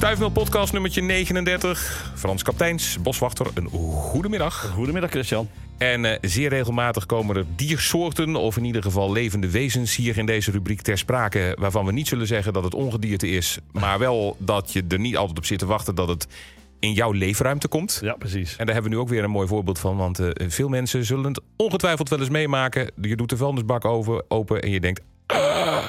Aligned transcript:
Stuifmeel 0.00 0.30
podcast 0.30 0.72
nummertje 0.72 1.02
39. 1.02 2.12
Frans 2.14 2.42
Kapteins, 2.42 2.98
boswachter, 3.02 3.46
een 3.54 3.68
goedemiddag. 3.68 4.70
Goedemiddag 4.74 5.10
Christian. 5.10 5.48
En 5.78 6.04
uh, 6.04 6.12
zeer 6.20 6.48
regelmatig 6.48 7.06
komen 7.06 7.36
er 7.36 7.44
diersoorten, 7.56 8.36
of 8.36 8.56
in 8.56 8.64
ieder 8.64 8.82
geval 8.82 9.12
levende 9.12 9.50
wezens, 9.50 9.96
hier 9.96 10.18
in 10.18 10.26
deze 10.26 10.50
rubriek 10.50 10.80
ter 10.80 10.98
sprake. 10.98 11.56
Waarvan 11.58 11.86
we 11.86 11.92
niet 11.92 12.08
zullen 12.08 12.26
zeggen 12.26 12.52
dat 12.52 12.64
het 12.64 12.74
ongedierte 12.74 13.28
is, 13.28 13.58
maar 13.72 13.98
wel 13.98 14.36
dat 14.38 14.72
je 14.72 14.84
er 14.88 14.98
niet 14.98 15.16
altijd 15.16 15.38
op 15.38 15.44
zit 15.44 15.58
te 15.58 15.66
wachten 15.66 15.94
dat 15.94 16.08
het 16.08 16.26
in 16.78 16.92
jouw 16.92 17.12
leefruimte 17.12 17.68
komt. 17.68 17.98
Ja, 18.02 18.12
precies. 18.12 18.56
En 18.56 18.66
daar 18.66 18.74
hebben 18.74 18.92
we 18.92 18.96
nu 18.96 19.02
ook 19.02 19.08
weer 19.08 19.24
een 19.24 19.30
mooi 19.30 19.48
voorbeeld 19.48 19.78
van. 19.78 19.96
Want 19.96 20.20
uh, 20.20 20.28
veel 20.36 20.68
mensen 20.68 21.04
zullen 21.04 21.24
het 21.24 21.40
ongetwijfeld 21.56 22.08
wel 22.08 22.18
eens 22.18 22.28
meemaken. 22.28 22.90
Je 23.00 23.16
doet 23.16 23.28
de 23.28 23.36
vuilnisbak 23.36 23.84
over, 23.84 24.22
open 24.28 24.62
en 24.62 24.70
je 24.70 24.80
denkt... 24.80 25.00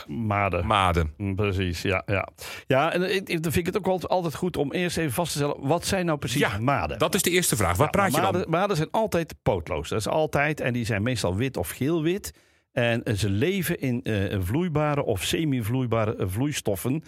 Maden. 0.08 0.68
Maden. 0.68 1.14
Mm, 1.18 1.36
Precies, 1.36 1.82
ja. 1.82 2.04
Ja, 2.06 2.28
ja 2.68 2.94
en 2.94 3.16
ik, 3.16 3.28
dan 3.44 3.52
vind 3.52 3.68
ik 3.68 3.74
het 3.74 3.78
ook 3.88 4.08
altijd- 4.08 4.36
goed 4.36 4.58
om 4.58 4.72
eerst 4.72 4.98
even 4.98 5.12
vast 5.14 5.32
te 5.32 5.38
stellen... 5.38 5.56
wat 5.68 5.86
zijn 5.86 6.06
nou 6.06 6.18
precies 6.18 6.40
Ja, 6.42 6.58
maden? 6.60 7.00
dat 7.00 7.16
is 7.16 7.22
de 7.22 7.30
eerste 7.30 7.56
vraag. 7.56 7.78
Waar 7.78 7.86
Ja, 7.86 7.92
praat 7.92 8.16
je 8.16 8.22
dan? 8.32 8.46
Maden 8.50 8.76
zijn 8.76 8.92
altijd 8.92 9.36
pootloos. 9.44 9.90
Dat 9.90 10.00
is 10.00 10.08
altijd. 10.08 10.60
En 10.60 10.74
die 10.74 10.86
zijn 10.86 11.04
meestal 11.04 11.36
wit 11.36 11.58
of 11.58 11.70
geel-wit. 11.70 12.34
En 12.72 13.04
ze 13.18 13.30
leven 13.30 13.80
in 13.80 14.04
eh, 14.04 14.38
vloeibare 14.42 15.04
of 15.04 15.24
semi-vloeibare 15.24 16.16
eh, 16.16 16.26
vloeistoffen. 16.30 17.04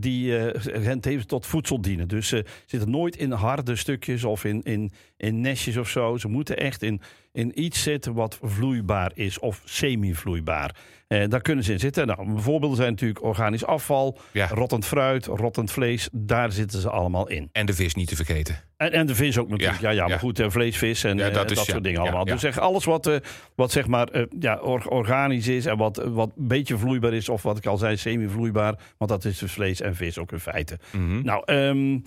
Die 0.00 0.32
hen 0.72 1.00
tevens 1.00 1.26
tot 1.26 1.46
voedsel 1.46 1.80
dienen. 1.80 2.08
Dus 2.08 2.28
ze 2.28 2.44
zitten 2.66 2.90
nooit 2.90 3.16
in 3.16 3.30
harde 3.30 3.76
stukjes 3.76 4.24
of 4.24 4.44
in, 4.44 4.62
in, 4.62 4.92
in 5.16 5.40
nestjes 5.40 5.76
of 5.76 5.88
zo. 5.88 6.16
Ze 6.16 6.28
moeten 6.28 6.56
echt 6.56 6.82
in, 6.82 7.00
in 7.32 7.62
iets 7.62 7.82
zitten 7.82 8.14
wat 8.14 8.38
vloeibaar 8.42 9.10
is 9.14 9.38
of 9.38 9.62
semi-vloeibaar. 9.64 10.74
Eh, 11.08 11.28
daar 11.28 11.40
kunnen 11.40 11.64
ze 11.64 11.72
in 11.72 11.78
zitten. 11.78 12.06
Nou, 12.06 12.40
voorbeelden 12.40 12.76
zijn 12.76 12.90
natuurlijk 12.90 13.22
organisch 13.22 13.64
afval, 13.64 14.18
Ja. 14.32 14.46
rottend 14.48 14.86
fruit, 14.86 15.26
rottend 15.26 15.70
vlees. 15.70 16.08
Daar 16.12 16.52
zitten 16.52 16.80
ze 16.80 16.90
allemaal 16.90 17.28
in. 17.28 17.48
En 17.52 17.66
de 17.66 17.72
vis 17.74 17.94
niet 17.94 18.08
te 18.08 18.16
vergeten. 18.16 18.60
En, 18.76 18.92
en 18.92 19.06
de 19.06 19.14
vis 19.14 19.38
ook 19.38 19.48
natuurlijk. 19.48 19.80
Ja, 19.80 19.88
Ja, 19.90 19.94
ja, 19.94 20.02
maar 20.02 20.10
ja. 20.10 20.18
goed, 20.18 20.38
eh, 20.40 20.50
vlees, 20.50 20.76
vis 20.76 21.04
en 21.04 21.16
dat 21.16 21.34
dat, 21.34 21.50
is- 21.50 21.56
ja, 21.58 21.64
soort 21.72 21.84
dingen 21.84 22.00
allemaal. 22.00 22.24
Dus 22.24 22.40
zeg 22.40 22.58
alles 22.58 22.84
wat, 22.84 23.20
wat 23.54 23.72
zeg 23.72 23.86
maar 23.86 24.08
ja, 24.40 24.56
or- 24.56 24.88
organisch 24.88 25.48
is 25.48 25.66
en 25.66 25.76
wat, 25.76 25.96
wat 26.06 26.32
een 26.36 26.48
beetje 26.48 26.78
vloeibaar 26.78 27.12
is, 27.12 27.28
of 27.28 27.42
wat 27.42 27.56
ik 27.56 27.66
al 27.66 27.76
zei, 27.76 27.96
semi-vloeibaar. 27.96 28.78
Want 28.98 29.10
dat 29.10 29.24
is 29.24 29.38
dus 29.38 29.52
vlees 29.52 29.80
en 29.86 29.94
vis 29.96 30.18
ook 30.18 30.32
in 30.32 30.40
feite. 30.40 30.78
Mhm. 30.92 31.22
Nou, 31.24 31.42
ehm, 31.44 31.98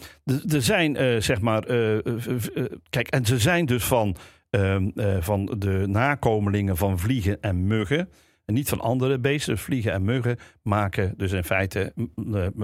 er 0.54 0.62
zijn 0.62 0.96
eh, 0.96 1.22
zeg 1.22 1.42
maar. 1.42 1.64
eh, 1.64 1.98
eh, 1.98 2.04
kijk, 2.90 3.08
en 3.08 3.26
ze 3.26 3.38
zijn 3.40 3.66
dus 3.66 3.84
van, 3.84 4.16
ehm, 4.50 4.88
eh, 4.96 5.18
van 5.20 5.56
de 5.58 5.84
nakomelingen 5.88 6.78
van 6.78 7.00
vliegen 7.00 7.42
en 7.42 7.68
muggen. 7.68 8.10
En 8.46 8.56
niet 8.56 8.70
van 8.70 8.80
andere 8.82 9.20
beesten. 9.20 9.58
Vliegen 9.58 9.92
en 9.92 10.04
muggen 10.04 10.38
maken 10.64 11.14
dus 11.18 11.32
in 11.32 11.44
feite 11.44 11.94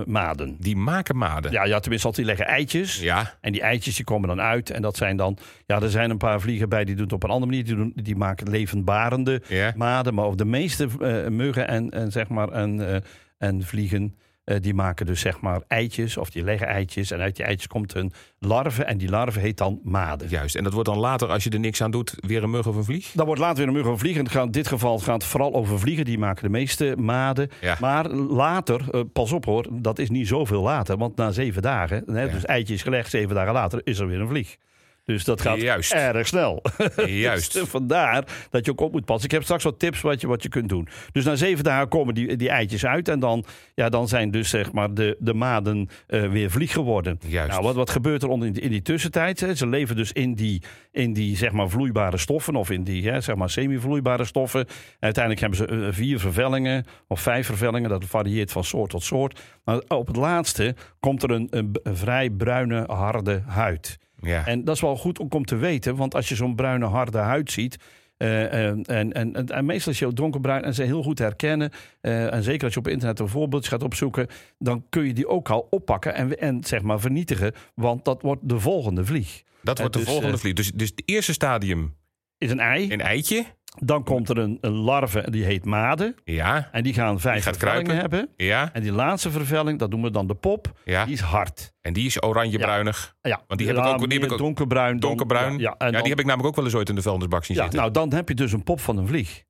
maden. 0.05 0.55
Die 0.59 0.75
maken 0.75 1.17
maden. 1.17 1.51
Ja, 1.51 1.65
ja, 1.65 1.79
tenminste, 1.79 2.07
altijd 2.07 2.27
die 2.27 2.35
leggen 2.35 2.55
eitjes. 2.55 2.99
Ja. 2.99 3.33
En 3.41 3.51
die 3.51 3.61
eitjes 3.61 3.95
die 3.95 4.05
komen 4.05 4.27
dan 4.27 4.41
uit. 4.41 4.69
En 4.69 4.81
dat 4.81 4.97
zijn 4.97 5.17
dan, 5.17 5.37
ja, 5.65 5.81
er 5.81 5.89
zijn 5.89 6.09
een 6.09 6.17
paar 6.17 6.41
vliegen 6.41 6.69
bij 6.69 6.85
die 6.85 6.95
doen 6.95 7.03
het 7.03 7.13
op 7.13 7.23
een 7.23 7.29
andere 7.29 7.51
manier. 7.51 7.65
Die, 7.65 7.75
doen, 7.75 7.91
die 7.95 8.15
maken 8.15 8.49
levendbarende 8.49 9.41
maden. 9.75 10.13
Maar 10.13 10.25
of 10.25 10.35
de 10.35 10.45
meeste 10.45 10.87
muggen 11.29 11.67
en, 11.67 11.89
en, 11.89 12.11
zeg 12.11 12.27
maar, 12.27 12.49
en, 12.49 13.03
en 13.37 13.63
vliegen, 13.63 14.15
eh, 14.45 14.57
die 14.61 14.73
maken 14.73 15.05
dus 15.05 15.19
zeg 15.19 15.41
maar 15.41 15.61
eitjes. 15.67 16.17
Of 16.17 16.29
die 16.29 16.43
leggen 16.43 16.67
eitjes. 16.67 17.11
En 17.11 17.19
uit 17.19 17.35
die 17.35 17.45
eitjes 17.45 17.67
komt 17.67 17.93
een 17.95 18.11
larve. 18.39 18.83
En 18.83 18.97
die 18.97 19.09
larve 19.09 19.39
heet 19.39 19.57
dan 19.57 19.79
maden. 19.83 20.29
Juist. 20.29 20.55
En 20.55 20.63
dat 20.63 20.73
wordt 20.73 20.89
dan 20.89 20.97
later, 20.99 21.27
als 21.27 21.43
je 21.43 21.49
er 21.49 21.59
niks 21.59 21.81
aan 21.81 21.91
doet, 21.91 22.13
weer 22.19 22.43
een 22.43 22.49
mug 22.49 22.67
of 22.67 22.75
een 22.75 22.83
vlieg? 22.83 23.11
Dan 23.11 23.25
wordt 23.25 23.41
later 23.41 23.57
weer 23.57 23.67
een 23.67 23.73
mug 23.73 23.85
of 23.85 23.91
een 23.91 23.99
vlieg. 23.99 24.17
En 24.17 24.41
in 24.43 24.51
dit 24.51 24.67
geval 24.67 24.99
gaat 24.99 25.21
het 25.21 25.31
vooral 25.31 25.53
over 25.53 25.79
vliegen. 25.79 26.05
Die 26.05 26.17
maken 26.17 26.43
de 26.43 26.49
meeste 26.49 26.95
maden. 26.99 27.49
Ja. 27.61 27.77
Maar 27.79 28.07
later, 28.09 28.81
eh, 28.91 29.01
pas 29.13 29.31
op 29.31 29.45
hoor, 29.45 29.67
dat 29.71 29.99
is 29.99 30.09
niet 30.09 30.27
zoveel 30.27 30.61
later. 30.61 30.97
Want 30.97 31.15
na 31.15 31.31
zeven 31.31 31.61
dagen, 31.61 32.03
hè, 32.05 32.21
Ja. 32.21 32.31
dus 32.31 32.45
eitje 32.45 32.73
is 32.73 32.83
gelegd, 32.83 33.09
zeven 33.09 33.35
dagen 33.35 33.53
later 33.53 33.81
is 33.83 33.99
er 33.99 34.07
weer 34.07 34.19
een 34.19 34.27
vlieg. 34.27 34.57
Dus 35.05 35.23
dat 35.23 35.41
gaat 35.41 35.61
Juist. 35.61 35.91
erg 35.93 36.27
snel. 36.27 36.61
Juist. 37.05 37.53
Dus 37.53 37.67
vandaar 37.69 38.23
dat 38.49 38.65
je 38.65 38.71
ook 38.71 38.81
op 38.81 38.91
moet 38.91 39.05
passen. 39.05 39.25
Ik 39.25 39.31
heb 39.31 39.43
straks 39.43 39.63
wat 39.63 39.79
tips 39.79 40.01
wat 40.01 40.21
je, 40.21 40.27
wat 40.27 40.43
je 40.43 40.49
kunt 40.49 40.69
doen. 40.69 40.87
Dus 41.11 41.25
na 41.25 41.35
zeven 41.35 41.63
dagen 41.63 41.87
komen 41.87 42.13
die, 42.13 42.35
die 42.35 42.49
eitjes 42.49 42.85
uit. 42.85 43.07
En 43.07 43.19
dan, 43.19 43.45
ja, 43.75 43.89
dan 43.89 44.07
zijn 44.07 44.31
dus 44.31 44.49
zeg 44.49 44.71
maar 44.71 44.93
de, 44.93 45.15
de 45.19 45.33
maden 45.33 45.89
eh, 46.07 46.29
weer 46.29 46.51
vlieg 46.51 46.71
geworden. 46.71 47.19
Juist. 47.27 47.51
Nou, 47.51 47.63
wat, 47.63 47.75
wat 47.75 47.89
gebeurt 47.89 48.23
er 48.23 48.29
onder 48.29 48.47
in, 48.47 48.53
die- 48.53 48.61
in 48.63 48.69
die 48.69 48.81
tussentijd? 48.81 49.39
Hè? 49.39 49.55
Ze 49.55 49.67
leven 49.67 49.95
dus 49.95 50.11
in 50.11 50.33
die, 50.35 50.61
in 50.91 51.13
die 51.13 51.37
zeg 51.37 51.51
maar, 51.51 51.69
vloeibare 51.69 52.17
stoffen. 52.17 52.55
Of 52.55 52.69
in 52.69 52.83
die 52.83 53.09
hè, 53.09 53.21
zeg 53.21 53.35
maar, 53.35 53.49
semi-vloeibare 53.49 54.25
stoffen. 54.25 54.59
En 54.65 54.67
uiteindelijk 54.99 55.41
hebben 55.41 55.59
ze 55.79 55.85
eh, 55.85 55.93
vier 55.93 56.19
vervellingen. 56.19 56.85
Of 57.07 57.21
vijf 57.21 57.45
vervellingen. 57.45 57.89
Dat 57.89 58.05
varieert 58.05 58.51
van 58.51 58.63
soort 58.63 58.89
tot 58.89 59.03
soort. 59.03 59.39
Maar 59.63 59.81
op 59.87 60.07
het 60.07 60.15
laatste 60.15 60.75
komt 60.99 61.23
er 61.23 61.31
een, 61.31 61.47
een 61.51 61.75
vrij 61.83 62.29
bruine, 62.29 62.83
harde 62.87 63.43
huid. 63.47 63.97
Ja. 64.25 64.45
En 64.47 64.63
dat 64.63 64.75
is 64.75 64.81
wel 64.81 64.95
goed 64.97 65.19
om 65.33 65.45
te 65.45 65.55
weten, 65.55 65.95
want 65.95 66.15
als 66.15 66.29
je 66.29 66.35
zo'n 66.35 66.55
bruine 66.55 66.85
harde 66.85 67.17
huid 67.17 67.51
ziet. 67.51 67.77
eh, 68.17 68.67
en, 68.67 68.83
en, 68.83 69.13
en, 69.13 69.45
en 69.47 69.65
meestal 69.65 69.91
is 69.91 69.99
je 69.99 70.05
ook 70.05 70.15
donkerbruin 70.15 70.63
en 70.63 70.73
ze 70.73 70.83
heel 70.83 71.03
goed 71.03 71.19
herkennen. 71.19 71.71
eh, 72.01 72.33
en 72.33 72.43
zeker 72.43 72.63
als 72.63 72.73
je 72.73 72.79
op 72.79 72.87
internet 72.87 73.19
een 73.19 73.27
voorbeeldje 73.27 73.69
gaat 73.69 73.83
opzoeken, 73.83 74.27
dan 74.59 74.85
kun 74.89 75.05
je 75.05 75.13
die 75.13 75.27
ook 75.27 75.49
al 75.49 75.67
oppakken 75.69 76.15
en, 76.15 76.39
en 76.39 76.63
zeg 76.63 76.81
maar 76.81 76.99
vernietigen. 76.99 77.51
Want 77.73 78.05
dat 78.05 78.21
wordt 78.21 78.41
de 78.49 78.59
volgende 78.59 79.05
vlieg. 79.05 79.43
dat 79.61 79.77
wordt 79.79 79.93
de 79.93 79.99
dus, 79.99 80.07
volgende 80.07 80.33
eh, 80.33 80.39
vlieg. 80.39 80.53
Dus, 80.53 80.71
dus 80.71 80.89
het 80.89 81.01
eerste 81.05 81.33
stadium, 81.33 81.95
Is 82.37 82.51
een 82.51 82.59
ei. 82.59 82.91
een 82.91 83.01
eitje. 83.01 83.45
Dan 83.79 84.03
komt 84.03 84.29
er 84.29 84.37
een, 84.37 84.57
een 84.61 84.71
larve, 84.73 85.27
die 85.31 85.43
heet 85.43 85.65
made. 85.65 86.15
Ja. 86.23 86.69
En 86.71 86.83
die 86.83 86.93
gaan 86.93 87.19
vijf 87.19 87.43
gaat 87.43 87.57
vervellingen 87.57 87.95
kruipen. 87.95 88.17
hebben. 88.19 88.45
Ja. 88.47 88.69
En 88.73 88.81
die 88.81 88.91
laatste 88.91 89.31
vervelling, 89.31 89.79
dat 89.79 89.89
noemen 89.89 90.07
we 90.07 90.13
dan 90.15 90.27
de 90.27 90.35
pop, 90.35 90.71
Ja. 90.85 91.05
die 91.05 91.13
is 91.13 91.19
hard. 91.19 91.73
En 91.81 91.93
die 91.93 92.05
is 92.05 92.23
oranje-bruinig. 92.23 93.15
Ja, 93.21 93.41
Want 93.47 93.59
die 93.59 93.67
heb 93.69 93.77
ik 93.77 93.83
Ja, 93.83 93.89
ook- 93.93 94.09
die 94.09 94.17
heb 94.19 94.27
ik 94.27 94.31
ook- 94.33 94.37
donkerbruin. 94.37 94.99
Donkerbruin. 94.99 95.53
Ja, 95.53 95.59
Ja, 95.59 95.75
en 95.77 95.91
dan- 95.91 96.01
die 96.01 96.09
heb 96.09 96.19
ik 96.19 96.25
namelijk 96.25 96.47
ook 96.49 96.55
wel 96.55 96.65
eens 96.65 96.75
ooit 96.75 96.89
in 96.89 96.95
de 96.95 97.01
vuilnisbak 97.01 97.45
zien 97.45 97.55
ja, 97.57 97.61
zitten. 97.63 97.79
nou, 97.79 97.91
dan 97.91 98.13
heb 98.13 98.29
je 98.29 98.35
dus 98.35 98.51
een 98.51 98.63
pop 98.63 98.79
van 98.79 98.97
een 98.97 99.07
vlieg. 99.07 99.43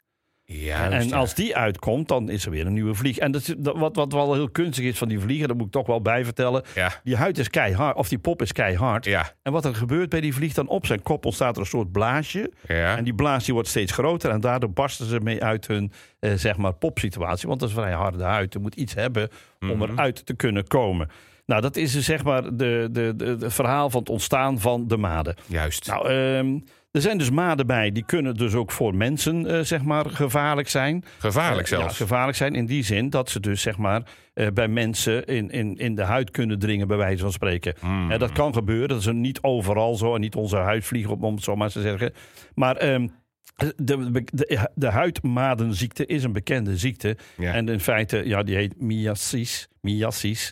En 0.45 1.13
als 1.13 1.35
die 1.35 1.55
uitkomt, 1.55 2.07
dan 2.07 2.29
is 2.29 2.45
er 2.45 2.51
weer 2.51 2.65
een 2.65 2.73
nieuwe 2.73 2.93
vlieg. 2.93 3.17
En 3.17 3.31
dat, 3.31 3.55
wat, 3.57 3.95
wat 3.95 4.13
wel 4.13 4.33
heel 4.33 4.49
kunstig 4.49 4.85
is 4.85 4.97
van 4.97 5.07
die 5.07 5.19
vliegen, 5.19 5.47
dat 5.47 5.57
moet 5.57 5.65
ik 5.65 5.71
toch 5.71 5.87
wel 5.87 6.01
bij 6.01 6.23
vertellen. 6.23 6.63
Ja. 6.75 6.91
Die 7.03 7.15
huid 7.15 7.37
is 7.37 7.49
keihard, 7.49 7.95
of 7.97 8.09
die 8.09 8.17
pop 8.17 8.41
is 8.41 8.51
keihard. 8.51 9.05
Ja. 9.05 9.31
En 9.43 9.51
wat 9.51 9.65
er 9.65 9.75
gebeurt 9.75 10.09
bij 10.09 10.21
die 10.21 10.33
vlieg, 10.33 10.53
dan 10.53 10.67
op 10.67 10.85
zijn 10.85 11.01
kop 11.01 11.25
ontstaat 11.25 11.55
er 11.55 11.61
een 11.61 11.67
soort 11.67 11.91
blaasje. 11.91 12.51
En 12.67 13.03
die 13.03 13.13
blaas 13.15 13.45
die 13.45 13.53
wordt 13.53 13.69
steeds 13.69 13.91
groter 13.91 14.31
en 14.31 14.41
daardoor 14.41 14.71
barsten 14.71 15.05
ze 15.05 15.19
mee 15.19 15.43
uit 15.43 15.67
hun 15.67 15.91
eh, 16.19 16.33
zeg 16.33 16.57
maar 16.57 16.73
popsituatie. 16.73 17.47
Want 17.47 17.59
dat 17.59 17.69
is 17.69 17.75
een 17.75 17.81
vrij 17.81 17.93
harde 17.93 18.23
huid. 18.23 18.53
Er 18.53 18.61
moet 18.61 18.75
iets 18.75 18.93
hebben 18.93 19.29
om 19.59 19.67
Mhm. 19.67 19.81
eruit 19.91 20.25
te 20.25 20.35
kunnen 20.35 20.67
komen. 20.67 21.09
Nou, 21.45 21.61
dat 21.61 21.75
is 21.75 21.91
dus 21.91 22.05
zeg 22.05 22.23
maar 22.23 22.43
de, 22.43 22.89
de, 22.91 23.13
de, 23.15 23.37
het 23.39 23.53
verhaal 23.53 23.89
van 23.89 23.99
het 23.99 24.09
ontstaan 24.09 24.59
van 24.59 24.87
de 24.87 24.97
maden. 24.97 25.35
Juist. 25.45 25.87
Nou, 25.87 26.09
ehm, 26.09 26.59
er 26.91 27.01
zijn 27.01 27.17
dus 27.17 27.29
maden 27.29 27.67
bij, 27.67 27.91
die 27.91 28.05
kunnen 28.05 28.35
dus 28.35 28.53
ook 28.53 28.71
voor 28.71 28.95
mensen 28.95 29.47
eh, 29.47 29.59
zeg 29.59 29.83
maar 29.83 30.09
gevaarlijk 30.09 30.69
zijn. 30.69 31.03
Gevaarlijk 31.17 31.69
Eh, 31.69 31.77
zelfs. 31.77 31.97
Ja, 31.97 32.05
gevaarlijk 32.05 32.37
zijn 32.37 32.55
in 32.55 32.65
die 32.65 32.83
zin 32.83 33.09
dat 33.09 33.29
ze 33.29 33.39
dus 33.39 33.61
zeg 33.61 33.77
maar 33.77 34.01
eh, 34.33 34.47
bij 34.53 34.67
mensen 34.67 35.25
in, 35.25 35.49
in, 35.49 35.75
in 35.75 35.95
de 35.95 36.03
huid 36.03 36.31
kunnen 36.31 36.59
dringen, 36.59 36.87
bij 36.87 36.97
wijze 36.97 37.21
van 37.21 37.31
spreken. 37.31 37.75
Mm. 37.81 38.17
Dat 38.17 38.31
kan 38.31 38.53
gebeuren. 38.53 38.87
Dat 38.87 38.99
is 38.99 39.07
niet 39.11 39.41
overal 39.41 39.95
zo 39.95 40.15
en 40.15 40.21
niet 40.21 40.35
onze 40.35 40.57
huidvliegen, 40.57 41.21
om 41.21 41.35
het 41.35 41.43
zo 41.43 41.55
maar 41.55 41.69
te 41.69 41.81
zeggen. 41.81 42.13
Maar 42.53 42.75
ehm, 42.75 43.07
de, 43.55 44.23
de, 44.33 44.69
de 44.75 44.87
huidmadenziekte 44.87 46.05
is 46.05 46.23
een 46.23 46.31
bekende 46.31 46.77
ziekte. 46.77 47.17
Ja. 47.37 47.53
En 47.53 47.69
in 47.69 47.79
feite, 47.79 48.27
ja, 48.27 48.43
die 48.43 48.55
heet 48.55 48.81
miasis. 48.81 49.67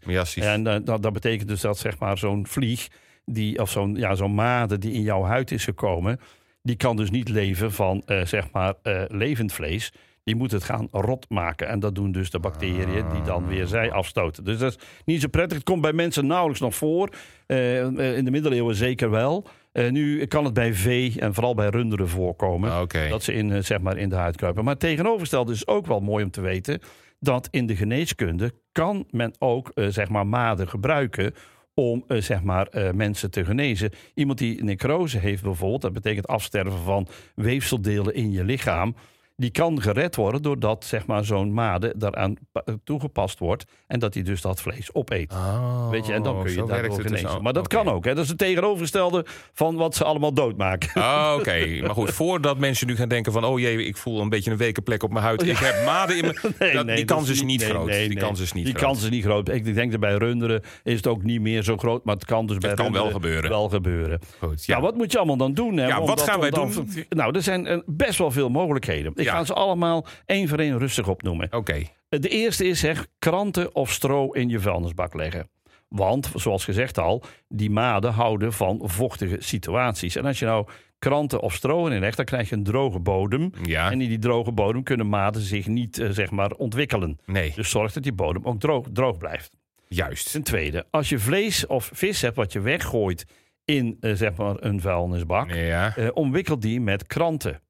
miasis. 0.05 0.43
En 0.43 0.67
eh, 0.67 0.77
dat, 0.83 1.03
dat 1.03 1.13
betekent 1.13 1.49
dus 1.49 1.61
dat 1.61 1.77
zeg 1.77 1.99
maar 1.99 2.17
zo'n 2.17 2.47
vlieg, 2.47 2.87
die, 3.25 3.59
of 3.61 3.69
zo'n 3.69 3.95
ja, 3.95 4.15
zo'n 4.15 4.33
made 4.33 4.77
die 4.77 4.93
in 4.93 5.01
jouw 5.01 5.23
huid 5.23 5.51
is 5.51 5.63
gekomen, 5.63 6.19
die 6.61 6.75
kan 6.75 6.95
dus 6.95 7.09
niet 7.09 7.29
leven 7.29 7.71
van 7.71 8.03
eh, 8.05 8.25
zeg 8.25 8.51
maar 8.51 8.73
eh, 8.81 9.03
levend 9.07 9.53
vlees. 9.53 9.91
Die 10.23 10.35
moet 10.35 10.51
het 10.51 10.63
gaan 10.63 10.87
rot 10.91 11.29
maken. 11.29 11.67
En 11.67 11.79
dat 11.79 11.95
doen 11.95 12.11
dus 12.11 12.29
de 12.29 12.39
bacteriën 12.39 13.09
die 13.13 13.21
dan 13.21 13.47
weer 13.47 13.67
zij 13.67 13.91
afstoten. 13.91 14.43
Dus 14.43 14.57
dat 14.57 14.71
is 14.71 14.85
niet 15.05 15.21
zo 15.21 15.27
prettig. 15.27 15.57
Het 15.57 15.65
komt 15.65 15.81
bij 15.81 15.93
mensen 15.93 16.27
nauwelijks 16.27 16.61
nog 16.61 16.75
voor. 16.75 17.09
Eh, 17.45 17.81
eh, 17.81 18.17
in 18.17 18.25
de 18.25 18.31
middeleeuwen 18.31 18.75
zeker 18.75 19.09
wel. 19.09 19.47
Eh, 19.71 19.91
nu 19.91 20.25
kan 20.25 20.45
het 20.45 20.53
bij 20.53 20.73
vee 20.73 21.13
en 21.19 21.33
vooral 21.33 21.53
bij 21.53 21.69
runderen 21.69 22.09
voorkomen. 22.09 22.71
Ah. 22.71 23.09
Dat 23.09 23.23
ze 23.23 23.33
in, 23.33 23.63
zeg 23.63 23.79
maar 23.81 23.97
in 23.97 24.09
de 24.09 24.15
huid 24.15 24.35
kruipen. 24.35 24.63
Maar 24.63 24.77
tegenovergesteld 24.77 25.49
is 25.49 25.67
ook 25.67 25.85
wel 25.85 25.99
mooi 25.99 26.23
om 26.23 26.31
te 26.31 26.41
weten... 26.41 26.79
dat 27.19 27.47
in 27.51 27.65
de 27.65 27.75
geneeskunde 27.75 28.53
kan 28.71 29.05
men 29.09 29.33
ook 29.39 29.71
zeg 29.75 30.09
maar 30.09 30.27
maden 30.27 30.67
gebruiken... 30.67 31.33
om 31.73 32.03
zeg 32.07 32.43
maar, 32.43 32.67
mensen 32.95 33.31
te 33.31 33.45
genezen. 33.45 33.91
Iemand 34.13 34.37
die 34.37 34.63
necrose 34.63 35.17
heeft 35.17 35.43
bijvoorbeeld... 35.43 35.81
dat 35.81 35.93
betekent 35.93 36.27
afsterven 36.27 36.79
van 36.79 37.07
weefseldelen 37.35 38.13
in 38.13 38.31
je 38.31 38.43
lichaam... 38.43 38.95
die 39.35 39.51
kan 39.51 39.81
gered 39.81 40.15
worden 40.15 40.41
doordat 40.41 40.85
zeg 40.85 41.05
maar, 41.05 41.25
zo'n 41.25 41.53
made 41.53 41.93
daaraan 41.97 42.35
pa- 42.51 42.63
toegepast 42.83 43.39
wordt. 43.39 43.65
En 43.87 43.99
dat 43.99 44.13
hij 44.13 44.23
dus 44.23 44.41
dat 44.41 44.61
vlees 44.61 44.93
opeet. 44.93 45.31
Oh, 45.31 45.89
Weet 45.89 46.05
je, 46.05 46.13
en 46.13 46.23
dan 46.23 46.43
kun 46.43 46.51
je 46.53 46.63
het 46.65 46.83
dus. 46.95 46.95
genezen. 47.05 47.29
Oh, 47.29 47.39
maar 47.41 47.53
dat 47.53 47.67
kan 47.67 47.87
ook. 47.87 48.05
Hè? 48.05 48.13
Dat 48.15 48.23
is 48.23 48.29
het 48.29 48.37
tegenovergestelde 48.37 49.25
van 49.53 49.75
wat 49.75 49.95
ze 49.95 50.03
allemaal 50.03 50.33
doodmaken. 50.33 50.89
Ah, 51.01 51.35
Oké, 51.39 51.79
maar 51.81 51.89
goed, 51.89 52.11
voordat 52.11 52.57
mensen 52.57 52.87
nu 52.87 52.95
gaan 52.95 53.07
denken 53.07 53.31
van... 53.31 53.43
oh 53.45 53.59
jee, 53.59 53.85
ik 53.85 53.97
voel 53.97 54.21
een 54.21 54.29
beetje 54.29 54.51
een 54.51 54.57
weken 54.57 54.83
plek 54.83 55.03
op 55.03 55.11
mijn 55.11 55.23
huid. 55.25 55.41
Ik 55.47 55.57
heb 55.57 55.85
maden 55.85 56.17
in 56.17 56.21
mijn... 56.59 56.73
dat- 56.73 56.87
die 56.87 56.95
dat 57.05 57.17
kans 57.17 57.29
is 57.29 57.41
niet 57.43 57.59
nee, 57.59 57.69
groot. 57.69 57.85
nee, 57.87 58.07
die 58.07 58.17
nee. 58.17 58.25
kans 58.27 58.39
is 58.39 58.53
niet 58.53 58.65
Die 58.65 58.73
groot. 58.75 58.85
kans 58.85 59.03
is 59.03 59.09
niet 59.09 59.23
groot. 59.23 59.49
Ik 59.49 59.73
denk 59.75 59.91
dat 59.91 59.99
bij 59.99 60.15
runderen 60.15 60.61
is 60.83 60.95
het 60.95 61.07
ook 61.07 61.23
niet 61.23 61.41
meer 61.41 61.63
zo 61.63 61.77
groot. 61.77 62.03
Maar 62.05 62.15
het 62.15 62.25
kan 62.25 62.45
dus 62.45 62.57
bij 62.57 62.73
kan 62.73 62.91
wel 62.91 63.11
gebeuren. 63.11 63.49
Wel 63.49 63.69
gebeuren. 63.69 64.19
Goed, 64.39 64.65
Ja. 64.65 64.81
wat 64.81 64.95
moet 64.95 65.11
je 65.11 65.17
allemaal 65.17 65.37
dan 65.37 65.53
doen? 65.53 65.77
Hè? 65.77 65.87
Ja, 65.87 65.99
wat 65.99 66.07
dat- 66.07 66.21
gaan 66.29 66.39
wij 66.39 66.49
dan- 66.49 66.71
doen? 66.71 67.05
Nou, 67.09 67.35
er 67.35 67.41
zijn 67.43 67.67
eh, 67.67 67.77
best 67.85 68.17
wel 68.17 68.31
veel 68.31 68.49
mogelijkheden. 68.49 69.11
Ik 69.25 69.29
ga 69.31 69.43
ze 69.43 69.53
allemaal 69.53 70.05
één 70.25 70.47
voor 70.47 70.59
één 70.59 70.77
rustig 70.77 71.07
opnoemen. 71.07 71.47
Oké, 71.53 71.83
De 72.09 72.29
eerste 72.29 72.65
is 72.67 72.79
zeg 72.79 73.07
kranten 73.19 73.75
of 73.75 73.91
stro 73.91 74.31
in 74.31 74.49
je 74.49 74.59
vuilnisbak 74.59 75.13
leggen. 75.13 75.49
Want, 75.87 76.31
zoals 76.35 76.63
gezegd 76.63 76.97
al, 76.97 77.23
die 77.47 77.69
maden 77.69 78.11
houden 78.13 78.53
van 78.53 78.79
vochtige 78.83 79.35
situaties. 79.39 80.15
En 80.15 80.25
als 80.25 80.39
je 80.39 80.45
nou 80.45 80.67
kranten 80.99 81.41
of 81.41 81.53
stro 81.53 81.87
in 81.87 81.99
legt, 81.99 82.15
dan 82.17 82.25
krijg 82.25 82.49
je 82.49 82.55
een 82.55 82.63
droge 82.63 82.99
bodem. 82.99 83.51
ja, 83.63 83.91
En 83.91 84.01
in 84.01 84.09
die 84.09 84.19
droge 84.19 84.51
bodem 84.51 84.83
kunnen 84.83 85.09
maden 85.09 85.41
zich 85.41 85.67
niet 85.67 85.99
eh, 85.99 86.09
zeg 86.09 86.31
maar 86.31 86.51
ontwikkelen. 86.51 87.19
nee, 87.25 87.51
Dus 87.55 87.69
zorg 87.69 87.93
dat 87.93 88.03
die 88.03 88.13
bodem 88.13 88.45
ook 88.45 88.59
droog, 88.59 88.85
droog 88.93 89.17
blijft. 89.17 89.51
juist. 89.87 90.31
Ten 90.31 90.43
tweede, 90.43 90.85
als 90.89 91.09
je 91.09 91.19
vlees 91.19 91.67
of 91.67 91.89
vis 91.93 92.21
hebt 92.21 92.35
wat 92.35 92.51
je 92.53 92.59
weggooit 92.59 93.25
in 93.65 93.97
eh, 93.99 94.13
zeg 94.13 94.35
maar 94.35 94.55
een 94.59 94.81
vuilnisbak, 94.81 95.51
Ja, 95.53 95.95
eh, 95.95 96.07
omwikkel 96.13 96.59
die 96.59 96.81
met 96.81 97.07
kranten. 97.07 97.61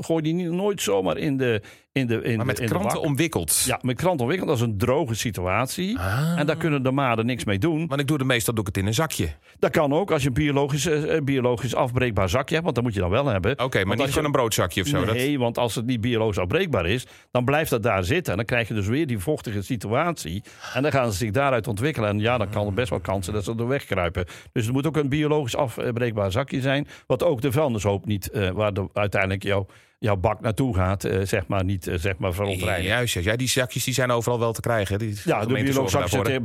Gooi 0.00 0.22
die 0.22 0.34
niet, 0.34 0.50
nooit 0.50 0.82
zomaar 0.82 1.16
in 1.16 1.36
de 1.36 1.60
in 1.92 2.06
de 2.06 2.22
in 2.22 2.36
maar 2.36 2.46
met 2.46 2.56
de, 2.56 2.62
in 2.62 2.68
de 2.68 2.74
kranten 2.74 2.98
bak. 2.98 3.06
omwikkeld. 3.08 3.62
Ja, 3.66 3.78
met 3.82 3.96
kranten 3.96 4.20
omwikkeld. 4.20 4.48
Dat 4.48 4.58
is 4.58 4.64
een 4.64 4.78
droge 4.78 5.14
situatie. 5.14 5.98
Ah. 5.98 6.38
En 6.38 6.46
daar 6.46 6.56
kunnen 6.56 6.82
de 6.82 6.90
maden 6.90 7.26
niks 7.26 7.44
mee 7.44 7.58
doen. 7.58 7.86
Want 7.86 8.00
ik 8.00 8.06
doe 8.06 8.18
de 8.18 8.24
meestal 8.24 8.54
doe 8.54 8.62
ik 8.62 8.68
het 8.74 8.82
in 8.82 8.86
een 8.86 8.94
zakje. 8.94 9.28
Dat 9.58 9.70
kan 9.70 9.92
ook 9.92 10.10
als 10.10 10.22
je 10.22 10.28
een 10.28 10.34
biologisch, 10.34 10.86
eh, 10.86 11.16
eh, 11.16 11.24
biologisch 11.24 11.74
afbreekbaar 11.74 12.28
zakje 12.28 12.54
hebt. 12.54 12.64
Want 12.64 12.74
dat 12.74 12.84
moet 12.84 12.94
je 12.94 13.00
dan 13.00 13.10
wel 13.10 13.26
hebben. 13.26 13.58
Oké, 13.58 13.84
maar 13.84 13.96
niet 13.96 14.08
gewoon 14.08 14.24
een 14.24 14.32
broodzakje 14.32 14.80
of 14.80 14.86
zo. 14.86 15.04
Dat... 15.04 15.14
Nee, 15.14 15.38
want 15.38 15.58
als 15.58 15.74
het 15.74 15.86
niet 15.86 16.00
biologisch 16.00 16.38
afbreekbaar 16.38 16.86
is, 16.86 17.06
dan 17.30 17.44
blijft 17.44 17.70
dat 17.70 17.82
daar 17.82 18.04
zitten. 18.04 18.32
En 18.32 18.36
dan 18.36 18.46
krijg 18.46 18.68
je 18.68 18.74
dus 18.74 18.86
weer 18.86 19.06
die 19.06 19.18
vochtige 19.18 19.62
situatie. 19.62 20.42
En 20.74 20.82
dan 20.82 20.92
gaan 20.92 21.12
ze 21.12 21.18
zich 21.18 21.30
daaruit 21.30 21.68
ontwikkelen. 21.68 22.08
En 22.08 22.18
ja, 22.18 22.38
dan 22.38 22.50
kan 22.50 22.66
er 22.66 22.74
best 22.74 22.90
wel 22.90 23.00
kansen 23.00 23.32
dat 23.32 23.44
ze 23.44 23.54
er 23.58 23.68
wegkruipen. 23.68 24.24
Dus 24.52 24.64
het 24.64 24.74
moet 24.74 24.86
ook 24.86 24.96
een 24.96 25.08
biologisch 25.08 25.56
afbreekbaar 25.56 26.32
zakje 26.32 26.60
zijn. 26.60 26.88
Wat 27.06 27.22
ook 27.22 27.40
de 27.40 27.52
vuilnishoop 27.52 28.06
niet, 28.06 28.30
eh, 28.30 28.50
waar 28.50 28.72
de, 28.74 28.88
uiteindelijk 28.92 29.42
jouw, 29.42 29.66
jouw 30.02 30.16
bak 30.16 30.40
naartoe 30.40 30.74
gaat, 30.74 31.04
eh, 31.04 31.20
zeg 31.24 31.46
maar 31.46 31.64
niet 31.64 31.86
eh, 31.86 31.98
zeg 31.98 32.18
maar 32.18 32.32
verontreinigt. 32.32 32.88
Juist, 32.88 33.14
juist. 33.14 33.28
ja, 33.28 33.36
die 33.36 33.48
zakjes 33.48 33.84
die 33.84 33.94
zijn 33.94 34.10
overal 34.10 34.38
wel 34.38 34.52
te 34.52 34.60
krijgen. 34.60 34.98
Die 34.98 35.08
Ja, 35.08 35.14
de 35.24 35.30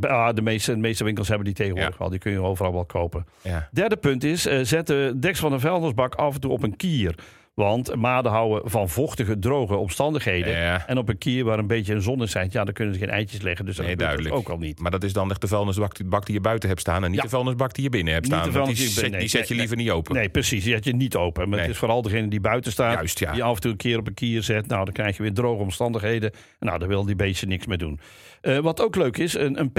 ah, 0.08 0.36
de, 0.36 0.42
meeste, 0.42 0.72
de 0.72 0.78
meeste 0.78 1.04
winkels 1.04 1.28
hebben 1.28 1.46
die 1.46 1.54
tegenwoordig 1.56 1.94
Ja. 1.94 2.00
wel. 2.00 2.10
Die 2.10 2.20
kun 2.20 2.32
je 2.32 2.42
overal 2.42 2.74
wel 2.74 2.86
kopen. 2.86 3.26
Ja. 3.42 3.70
Derde 3.72 3.98
punt 3.98 4.24
is, 4.24 4.46
eh, 4.46 4.60
zet 4.64 4.88
de 4.88 5.14
deksel 5.16 5.44
van 5.48 5.54
een 5.54 5.60
vuilnisbak 5.60 6.16
af 6.16 6.34
en 6.34 6.42
toe 6.42 6.52
op 6.52 6.64
een 6.64 6.76
kier. 6.76 7.16
Want 7.58 7.96
maden 7.96 8.32
houden 8.32 8.70
van 8.70 8.90
vochtige, 8.90 9.40
droge 9.40 9.76
omstandigheden. 9.76 10.54
Ja. 10.54 10.88
En 10.88 10.98
op 10.98 11.10
een 11.10 11.18
kier 11.18 11.44
waar 11.44 11.60
een 11.60 11.68
beetje 11.68 11.94
een 11.94 12.02
zon 12.02 12.28
schijnt, 12.28 12.52
ja, 12.54 12.64
dan 12.64 12.74
kunnen 12.74 12.94
ze 12.94 13.00
geen 13.00 13.10
eitjes 13.10 13.42
leggen. 13.42 13.66
Dus 13.66 13.76
dat 13.76 13.86
Nee, 13.86 13.96
duidelijk. 13.96 14.36
ook 14.36 14.50
al 14.50 14.58
niet. 14.58 14.80
Maar 14.80 14.92
dat 14.92 15.04
is 15.04 15.14
dan 15.14 15.30
echt 15.30 15.42
de 15.42 15.48
vuilnisbak 15.48 15.96
die, 15.96 16.34
je 16.34 16.42
buiten 16.42 16.70
hebt 16.70 16.82
staan... 16.82 17.04
en 17.04 17.10
niet 17.10 17.20
Ja. 17.20 17.24
de 17.24 17.30
vuilnisbak 17.30 17.74
die 17.74 17.84
je 17.84 17.90
binnen 17.90 18.14
hebt 18.14 18.26
staan. 18.26 18.66
Die, 18.66 18.76
zet, 18.76 19.20
die 19.20 19.28
zet 19.28 19.48
je 19.48 19.54
nee, 19.54 19.60
liever 19.60 19.78
niet 19.78 19.90
open. 19.90 20.16
Nee, 20.16 20.30
precies. 20.30 20.64
Die 20.64 20.74
had 20.74 20.84
je 20.84 20.96
niet 20.96 21.16
open. 21.16 21.50
Maar 21.50 21.60
het 21.60 21.70
is 21.70 21.78
vooral 21.78 22.02
degene 22.02 22.28
die 22.28 22.40
buiten 22.40 22.72
staat. 22.72 22.94
Juist, 22.94 23.20
ja. 23.20 23.32
Die 23.32 23.44
af 23.44 23.56
en 23.56 23.62
toe 23.62 23.72
een 23.72 23.78
keer 23.78 23.98
op 23.98 24.08
een 24.08 24.14
kier 24.14 24.44
zet. 24.44 24.68
Nou, 24.68 24.86
dan 24.86 24.94
krijg 24.94 25.18
je 25.18 25.24
weer 25.24 25.34
droge 25.34 25.62
omstandigheden. 25.62 26.32
Nou, 26.60 26.80
daar 26.80 26.88
wil 26.88 27.06
die 27.06 27.16
beestje 27.16 27.48
niks 27.48 27.66
mee 27.66 27.78
doen. 27.78 28.00
Eh, 28.42 28.58
wat 28.58 28.82
ook 28.82 28.96
leuk 28.96 29.18
is, 29.18 29.34
een, 29.34 29.60
een 29.60 29.72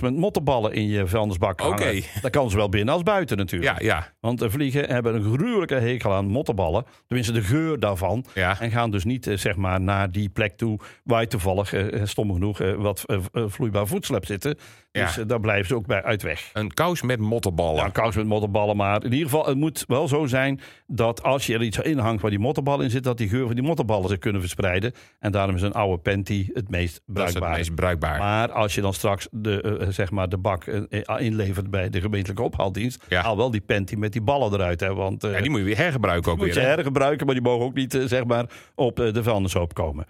met 0.00 0.16
mottenballen 0.16 0.72
in 0.72 0.88
je 0.88 1.06
vuilnisbak. 1.06 1.60
Oké. 1.60 2.00
Dat 2.22 2.30
kan 2.30 2.50
zowel 2.50 2.68
binnen 2.68 2.94
als 2.94 3.02
buiten 3.02 3.36
natuurlijk. 3.36 3.80
Ja, 3.80 3.86
ja. 3.86 4.12
Want 4.20 4.38
de 4.38 4.50
vliegen 4.50 4.88
hebben 4.88 5.14
een 5.14 5.32
gruwelijke 5.32 5.74
hekel 5.74 6.12
aan 6.14 6.26
mottenballen. 6.26 6.84
Tenminste, 7.24 7.52
de 7.52 7.56
geur 7.56 7.80
daarvan. 7.80 8.24
Ja. 8.34 8.60
En 8.60 8.70
gaan 8.70 8.90
dus 8.90 9.04
niet 9.04 9.26
eh, 9.26 9.36
zeg 9.36 9.56
maar, 9.56 9.80
naar 9.80 10.10
die 10.10 10.28
plek 10.28 10.56
toe 10.56 10.78
waar 11.04 11.20
je 11.20 11.26
toevallig, 11.26 11.72
eh, 11.72 12.04
stom 12.04 12.32
genoeg, 12.32 12.60
eh, 12.60 12.74
wat 12.74 13.02
eh, 13.06 13.16
eh, 13.32 13.44
vloeibaar 13.46 13.86
voedsel 13.86 14.14
hebt 14.14 14.26
zitten. 14.26 14.58
Dus 14.92 15.14
Ja. 15.14 15.22
eh, 15.22 15.28
daar 15.28 15.40
blijven 15.40 15.66
ze 15.66 15.74
ook 15.74 15.86
bij 15.86 16.02
uit 16.02 16.22
weg. 16.22 16.50
Een 16.52 16.74
kous 16.74 17.02
met 17.02 17.18
mottenballen. 17.18 17.76
Ja, 17.76 17.84
een 17.84 17.92
kous 17.92 18.16
met 18.16 18.26
mottenballen. 18.26 18.76
Maar 18.76 19.04
in 19.04 19.12
ieder 19.12 19.28
geval, 19.28 19.46
het 19.46 19.56
moet 19.56 19.84
wel 19.86 20.08
zo 20.08 20.26
zijn 20.26 20.60
dat 20.86 21.22
als 21.22 21.46
je 21.46 21.54
er 21.54 21.62
iets 21.62 21.78
in 21.78 21.98
hangt 21.98 22.20
waar 22.22 22.30
die 22.30 22.38
mottenballen 22.40 22.84
in 22.84 22.90
zit, 22.90 23.04
dat 23.04 23.18
die 23.18 23.28
geur 23.28 23.46
van 23.46 23.54
die 23.54 23.64
mottenballen 23.64 24.08
zich 24.08 24.18
kunnen 24.18 24.40
verspreiden. 24.40 24.92
En 25.18 25.32
daarom 25.32 25.54
is 25.54 25.62
een 25.62 25.72
oude 25.72 26.02
panty 26.02 26.48
het 26.52 26.68
meest 26.70 27.00
dat 27.06 27.16
is 27.16 27.22
het 27.22 27.32
bruikbaar. 27.32 27.56
meest 27.58 27.74
bruikbaar. 27.74 28.18
Maar 28.18 28.52
als 28.52 28.74
je 28.74 28.80
dan 28.80 28.92
straks 28.94 29.28
de, 29.30 29.60
eh, 29.80 29.88
zeg 29.88 30.10
maar 30.10 30.28
de 30.28 30.38
bak 30.38 30.64
eh, 30.64 31.02
inlevert 31.18 31.70
bij 31.70 31.90
de 31.90 32.00
gemeentelijke 32.00 32.42
ophaaldienst, 32.42 33.04
Ja. 33.08 33.22
haal 33.22 33.36
wel 33.36 33.50
die 33.50 33.60
panty 33.60 33.94
met 33.94 34.12
die 34.12 34.22
ballen 34.22 34.52
eruit. 34.52 34.80
Hè, 34.80 34.94
want 34.94 35.22
ja, 35.22 35.40
die 35.40 35.50
moet 35.50 35.58
je 35.58 35.64
weer 35.64 35.76
hergebruiken 35.76 36.30
ook 36.32 36.36
moet 36.38 36.46
weer. 36.46 36.54
je 36.54 36.60
hè? 36.60 36.66
hergebruiken, 36.66 37.26
maar 37.26 37.34
die 37.34 37.44
mogen 37.44 37.66
ook 37.66 37.74
niet 37.74 37.98
zeg 38.06 38.24
maar, 38.24 38.46
op 38.74 38.96
de 38.96 39.22
vuilnishoop 39.22 39.74
komen. 39.74 40.06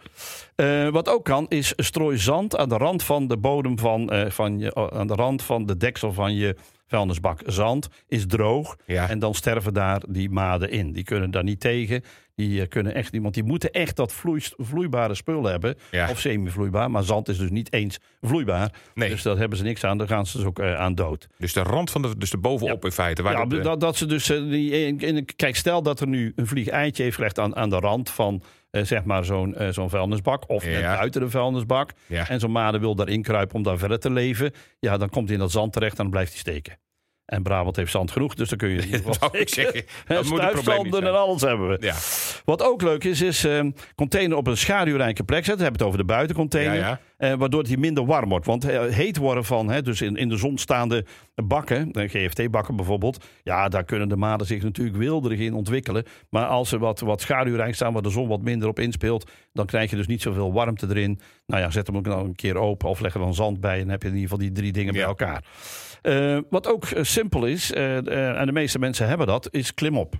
Wat 0.90 1.08
ook 1.08 1.24
kan, 1.24 1.46
is 1.48 1.72
strooi 1.76 2.18
zand 2.18 2.56
aan 2.56 2.68
de 2.68 2.76
rand 2.76 3.02
van 3.02 3.28
de 3.28 3.36
bodem 3.36 3.78
van, 3.78 4.12
van 4.28 4.58
je, 4.58 4.67
aan 4.74 5.06
de 5.06 5.14
rand 5.14 5.42
van 5.42 5.66
de 5.66 5.76
deksel 5.76 6.12
van 6.12 6.34
je 6.34 6.56
vuilnisbak. 6.86 7.40
Zand 7.46 7.88
is 8.06 8.26
droog 8.26 8.76
Ja. 8.86 9.08
en 9.08 9.18
dan 9.18 9.34
sterven 9.34 9.74
daar 9.74 10.02
die 10.08 10.30
maden 10.30 10.70
in. 10.70 10.92
Die 10.92 11.04
kunnen 11.04 11.30
daar 11.30 11.44
niet 11.44 11.60
tegen. 11.60 12.02
Die 12.38 12.60
eh, 12.60 12.68
kunnen 12.68 12.94
echt 12.94 13.12
niet, 13.12 13.22
want 13.22 13.34
die 13.34 13.42
moeten 13.42 13.70
echt 13.70 13.96
dat 13.96 14.12
vloeist- 14.12 14.54
vloeibare 14.56 15.14
spul 15.14 15.44
hebben. 15.44 15.74
Ja. 15.90 16.10
Of 16.10 16.20
semi-vloeibaar, 16.20 16.90
maar 16.90 17.02
zand 17.02 17.28
is 17.28 17.38
dus 17.38 17.50
niet 17.50 17.72
eens 17.72 17.98
vloeibaar. 18.20 18.72
Nee. 18.94 19.08
Dus 19.08 19.22
daar 19.22 19.36
hebben 19.36 19.58
ze 19.58 19.64
niks 19.64 19.84
aan, 19.84 19.98
daar 19.98 20.06
gaan 20.08 20.26
ze 20.26 20.36
dus 20.36 20.46
ook 20.46 20.58
eh, 20.58 20.74
aan 20.74 20.94
dood. 20.94 21.26
Dus 21.38 21.52
de 21.52 21.62
rand 21.62 21.90
van 21.90 22.02
de, 22.02 22.16
dus 22.18 22.30
de 22.30 22.38
bovenop 22.38 22.84
in 22.84 22.92
feite. 22.92 23.22
Waar 23.22 23.32
Ja, 23.32 23.44
dat, 23.44 23.58
eh, 23.58 23.64
dat, 23.64 23.80
dat 23.80 23.96
ze 23.96 24.06
dus. 24.06 24.26
die, 24.26 24.70
in, 24.86 24.98
in- 25.00 25.24
kijk, 25.36 25.56
stel 25.56 25.82
dat 25.82 26.00
er 26.00 26.06
nu 26.06 26.32
een 26.36 26.46
vlieg 26.46 26.68
eitje 26.68 27.02
heeft 27.02 27.16
gelegd 27.16 27.38
aan, 27.38 27.56
aan 27.56 27.70
de 27.70 27.78
rand 27.78 28.10
van. 28.10 28.42
zeg 28.70 29.04
maar 29.04 29.24
zo'n 29.24 29.56
zo'n 29.70 29.90
vuilnisbak. 29.90 30.48
Of 30.48 30.64
net 30.66 30.82
buiten 30.82 31.20
de 31.20 31.30
vuilnisbak. 31.30 31.92
Ja. 32.06 32.28
En 32.28 32.40
zo'n 32.40 32.50
made 32.50 32.78
wil 32.78 32.94
daarin 32.94 33.22
kruipen 33.22 33.56
om 33.56 33.62
daar 33.62 33.78
verder 33.78 33.98
te 33.98 34.10
leven. 34.10 34.52
Ja, 34.80 34.96
dan 34.96 35.08
komt 35.08 35.24
hij 35.26 35.34
in 35.34 35.40
dat 35.42 35.50
zand 35.50 35.72
terecht 35.72 35.92
en 35.96 36.02
dan 36.02 36.10
blijft 36.10 36.30
hij 36.30 36.40
steken. 36.40 36.78
En 37.28 37.42
Brabant 37.42 37.76
heeft 37.76 37.90
zand 37.90 38.10
genoeg, 38.10 38.34
dus 38.34 38.48
dan 38.48 38.58
kun 38.58 38.68
je 38.68 38.76
in 38.88 39.40
ik 39.40 39.48
zeggen. 39.48 39.84
Dat 40.06 40.24
moet 40.24 40.38
stuifzanden 40.38 41.02
en 41.06 41.18
alles 41.18 41.40
hebben 41.40 41.68
we. 41.68 41.76
Ja. 41.80 41.94
Wat 42.44 42.62
ook 42.62 42.82
leuk 42.82 43.04
is, 43.04 43.20
is 43.20 43.44
eh, 43.44 43.64
container 43.94 44.36
op 44.36 44.46
een 44.46 44.56
schaduwrijke 44.56 45.24
plek 45.24 45.44
zetten. 45.44 45.56
We 45.56 45.62
hebben 45.62 45.80
het 45.80 45.88
over 45.88 46.06
de 46.06 46.12
buitencontainer. 46.12 46.78
Ja, 46.78 47.00
Eh, 47.16 47.34
waardoor 47.34 47.60
het 47.60 47.68
hier 47.68 47.78
minder 47.78 48.06
warm 48.06 48.28
wordt. 48.28 48.46
Want 48.46 48.64
eh, 48.64 48.84
heet 48.84 49.16
worden 49.16 49.44
van, 49.44 49.70
hè, 49.70 49.82
dus 49.82 50.00
in, 50.00 50.16
in 50.16 50.28
de 50.28 50.36
zon 50.36 50.58
staande 50.58 51.04
bakken, 51.34 51.90
GFT-bakken 51.92 52.76
bijvoorbeeld. 52.76 53.24
Ja, 53.42 53.68
daar 53.68 53.84
kunnen 53.84 54.08
de 54.08 54.16
maden 54.16 54.46
zich 54.46 54.62
natuurlijk 54.62 54.96
wilderig 54.96 55.38
in 55.38 55.54
ontwikkelen. 55.54 56.04
Maar 56.30 56.46
als 56.46 56.68
ze 56.68 56.78
wat, 56.78 57.00
wat 57.00 57.20
schaduwrijk 57.20 57.74
staan, 57.74 57.92
waar 57.92 58.02
de 58.02 58.10
zon 58.10 58.28
wat 58.28 58.42
minder 58.42 58.68
op 58.68 58.78
inspeelt. 58.78 59.30
dan 59.52 59.66
krijg 59.66 59.90
je 59.90 59.96
dus 59.96 60.06
niet 60.06 60.22
zoveel 60.22 60.52
warmte 60.52 60.86
erin. 60.88 61.20
Nou 61.46 61.62
ja, 61.62 61.70
zet 61.70 61.86
hem 61.86 61.96
ook 61.96 62.06
nou 62.06 62.24
een 62.24 62.34
keer 62.34 62.56
open 62.56 62.88
of 62.88 63.00
leg 63.00 63.14
er 63.14 63.20
dan 63.20 63.34
zand 63.34 63.60
bij. 63.60 63.80
en 63.80 63.88
heb 63.88 64.02
je 64.02 64.08
in 64.08 64.14
ieder 64.14 64.30
geval 64.30 64.44
die 64.44 64.54
drie 64.54 64.72
dingen 64.72 64.92
bij 64.92 65.02
elkaar. 65.02 65.44
Eh, 66.02 66.38
wat 66.50 66.66
ook 66.66 66.84
eh, 66.84 67.02
simpel 67.02 67.46
is, 67.46 67.72
eh, 67.72 68.38
en 68.40 68.46
de 68.46 68.52
meeste 68.52 68.78
mensen 68.78 69.08
hebben 69.08 69.26
dat, 69.26 69.48
is 69.50 69.74
klimop. 69.74 70.14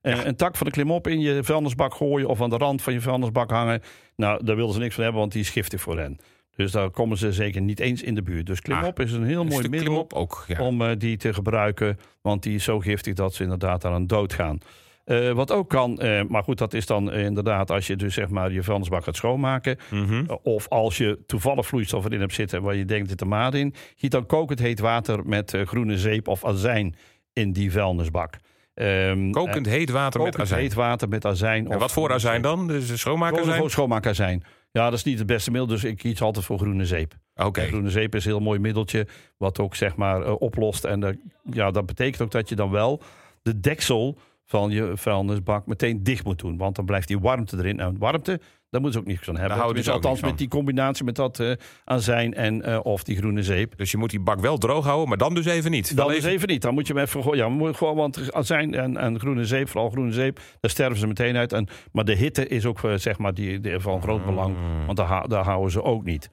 Eh, 0.00 0.24
Een 0.24 0.36
tak 0.36 0.56
van 0.56 0.66
de 0.66 0.72
klimop 0.72 1.06
in 1.06 1.20
je 1.20 1.44
vuilnisbak 1.44 1.94
gooien 1.94 2.28
of 2.28 2.42
aan 2.42 2.50
de 2.50 2.56
rand 2.56 2.82
van 2.82 2.92
je 2.92 3.00
vuilnisbak 3.00 3.50
hangen. 3.50 3.80
Nou, 4.16 4.44
daar 4.44 4.56
wilden 4.56 4.74
ze 4.74 4.80
niks 4.80 4.94
van 4.94 5.02
hebben, 5.02 5.20
want 5.20 5.32
die 5.32 5.42
is 5.42 5.50
giftig 5.50 5.80
voor 5.80 5.98
hen. 5.98 6.18
Dus 6.56 6.72
daar 6.72 6.90
komen 6.90 7.16
ze 7.16 7.32
zeker 7.32 7.60
niet 7.60 7.80
eens 7.80 8.02
in 8.02 8.14
de 8.14 8.22
buurt. 8.22 8.46
Dus 8.46 8.60
klimop 8.60 9.00
is 9.00 9.12
een 9.12 9.24
heel 9.24 9.40
Een 9.40 9.46
mooi 9.46 9.68
middel 9.68 10.06
ook. 10.14 10.44
Ja. 10.48 10.60
om 10.66 10.98
die 10.98 11.16
te 11.16 11.34
gebruiken. 11.34 11.98
Want 12.20 12.42
die 12.42 12.54
is 12.54 12.64
zo 12.64 12.80
giftig 12.80 13.14
dat 13.14 13.34
ze 13.34 13.42
inderdaad 13.42 13.84
aan 13.84 14.06
dood 14.06 14.32
gaan. 14.32 14.58
Eh, 15.04 15.30
wat 15.30 15.52
ook 15.52 15.68
kan, 15.68 15.98
eh, 15.98 16.22
maar 16.28 16.42
goed, 16.42 16.58
dat 16.58 16.74
is 16.74 16.86
dan 16.86 17.10
eh, 17.10 17.24
inderdaad 17.24 17.70
als 17.70 17.86
je 17.86 17.96
dus 17.96 18.14
zeg 18.14 18.28
maar 18.28 18.52
je 18.52 18.62
vuilnisbak 18.62 19.04
gaat 19.04 19.16
schoonmaken. 19.16 19.76
Mhm. 19.90 20.24
Of 20.42 20.68
als 20.68 20.96
je 20.96 21.18
toevallig 21.26 21.66
vloeistof 21.66 22.04
erin 22.04 22.20
hebt 22.20 22.34
zitten 22.34 22.62
waar 22.62 22.74
je 22.74 22.84
denkt 22.84 23.08
zit 23.08 23.20
er 23.20 23.26
maat 23.26 23.54
in. 23.54 23.74
Giet 23.96 24.10
dan 24.10 24.26
kokend 24.26 24.58
heet 24.58 24.80
water 24.80 25.26
met 25.26 25.56
groene 25.64 25.98
zeep 25.98 26.28
of 26.28 26.44
azijn 26.44 26.96
in 27.32 27.52
die 27.52 27.72
vuilnisbak. 27.72 28.34
Ehm, 28.74 29.30
Kokend 29.30 29.66
heet 29.66 29.90
water 29.90 30.22
met 30.22 30.40
azijn. 30.40 30.60
heet 30.60 30.74
water 30.74 31.08
met 31.08 31.24
azijn. 31.24 31.70
En 31.70 31.78
wat 31.78 31.92
voor 31.92 32.12
azijn 32.12 32.42
dan? 32.42 32.66
Dus 32.66 33.00
schoonmaakazijn? 33.00 33.70
schoonmaakazijn. 33.70 34.42
Ja, 34.70 34.84
dat 34.84 34.98
is 34.98 35.04
niet 35.04 35.18
het 35.18 35.26
beste 35.26 35.50
middel, 35.50 35.68
dus 35.68 35.84
ik 35.84 35.96
kies 35.96 36.22
altijd 36.22 36.44
voor 36.44 36.58
groene 36.58 36.86
zeep. 36.86 37.14
Oké. 37.34 37.60
En 37.60 37.66
Groene 37.66 37.90
zeep 37.90 38.14
is 38.14 38.24
een 38.24 38.30
heel 38.30 38.40
mooi 38.40 38.58
middeltje, 38.58 39.06
wat 39.36 39.58
ook 39.58 39.74
zeg 39.74 39.96
maar 39.96 40.32
oplost. 40.32 40.84
En 40.84 41.20
ja, 41.50 41.70
dat 41.70 41.86
betekent 41.86 42.22
ook 42.22 42.30
dat 42.30 42.48
je 42.48 42.54
dan 42.54 42.70
wel 42.70 43.02
de 43.42 43.60
deksel 43.60 44.18
van 44.46 44.70
je 44.70 44.92
vuilnisbak 44.94 45.66
meteen 45.66 46.02
dicht 46.02 46.24
moet 46.24 46.38
doen. 46.38 46.56
Want 46.56 46.76
dan 46.76 46.84
blijft 46.84 47.08
die 47.08 47.18
warmte 47.18 47.56
erin. 47.56 47.80
En 47.80 47.98
warmte, 47.98 48.40
daar 48.70 48.80
moeten 48.80 48.92
ze 48.92 48.98
ook 48.98 49.06
niks 49.06 49.24
van 49.24 49.36
hebben. 49.36 49.64
ook 49.64 49.86
althans 49.88 50.20
met 50.20 50.38
die 50.38 50.48
combinatie 50.48 51.04
met 51.04 51.16
dat 51.16 51.40
eh, 51.40 51.52
azijn 51.84 52.34
en 52.34 52.62
eh, 52.62 52.80
of 52.82 53.02
die 53.04 53.16
groene 53.16 53.42
zeep. 53.42 53.76
Dus 53.76 53.90
je 53.90 53.96
moet 53.96 54.10
die 54.10 54.20
bak 54.20 54.40
wel 54.40 54.58
droog 54.58 54.84
houden, 54.84 55.08
maar 55.08 55.18
dan 55.18 55.34
dus 55.34 55.46
even 55.46 55.70
niet. 55.70 55.96
Dan 55.96 56.06
Wel 56.06 56.16
is 56.16 56.24
even 56.24 56.48
niet. 56.48 56.62
Dan 56.62 56.74
moet 56.74 56.86
je 56.86 56.92
hem 56.92 57.02
even 57.02 57.22
gooien. 57.22 57.44
Ja, 57.44 57.48
moet 57.48 57.76
gewoon, 57.76 57.96
want 57.96 58.32
azijn 58.32 58.74
en, 58.74 58.96
en 58.96 59.18
groene 59.20 59.44
zeep, 59.44 59.68
vooral 59.68 59.90
groene 59.90 60.12
zeep, 60.12 60.40
daar 60.60 60.70
sterven 60.70 60.98
ze 60.98 61.06
meteen 61.06 61.36
uit. 61.36 61.52
En, 61.52 61.68
maar 61.92 62.04
de 62.04 62.14
hitte 62.14 62.48
is 62.48 62.66
ook 62.66 62.84
eh, 62.84 62.94
zeg 62.94 63.18
maar 63.18 63.34
die, 63.34 63.60
die 63.60 63.78
van 63.78 64.02
groot 64.02 64.24
belang, 64.24 64.56
Mm. 64.56 64.86
want 64.86 64.98
daar, 64.98 65.28
daar 65.28 65.44
houden 65.44 65.70
ze 65.70 65.82
ook 65.82 66.04
niet. 66.04 66.30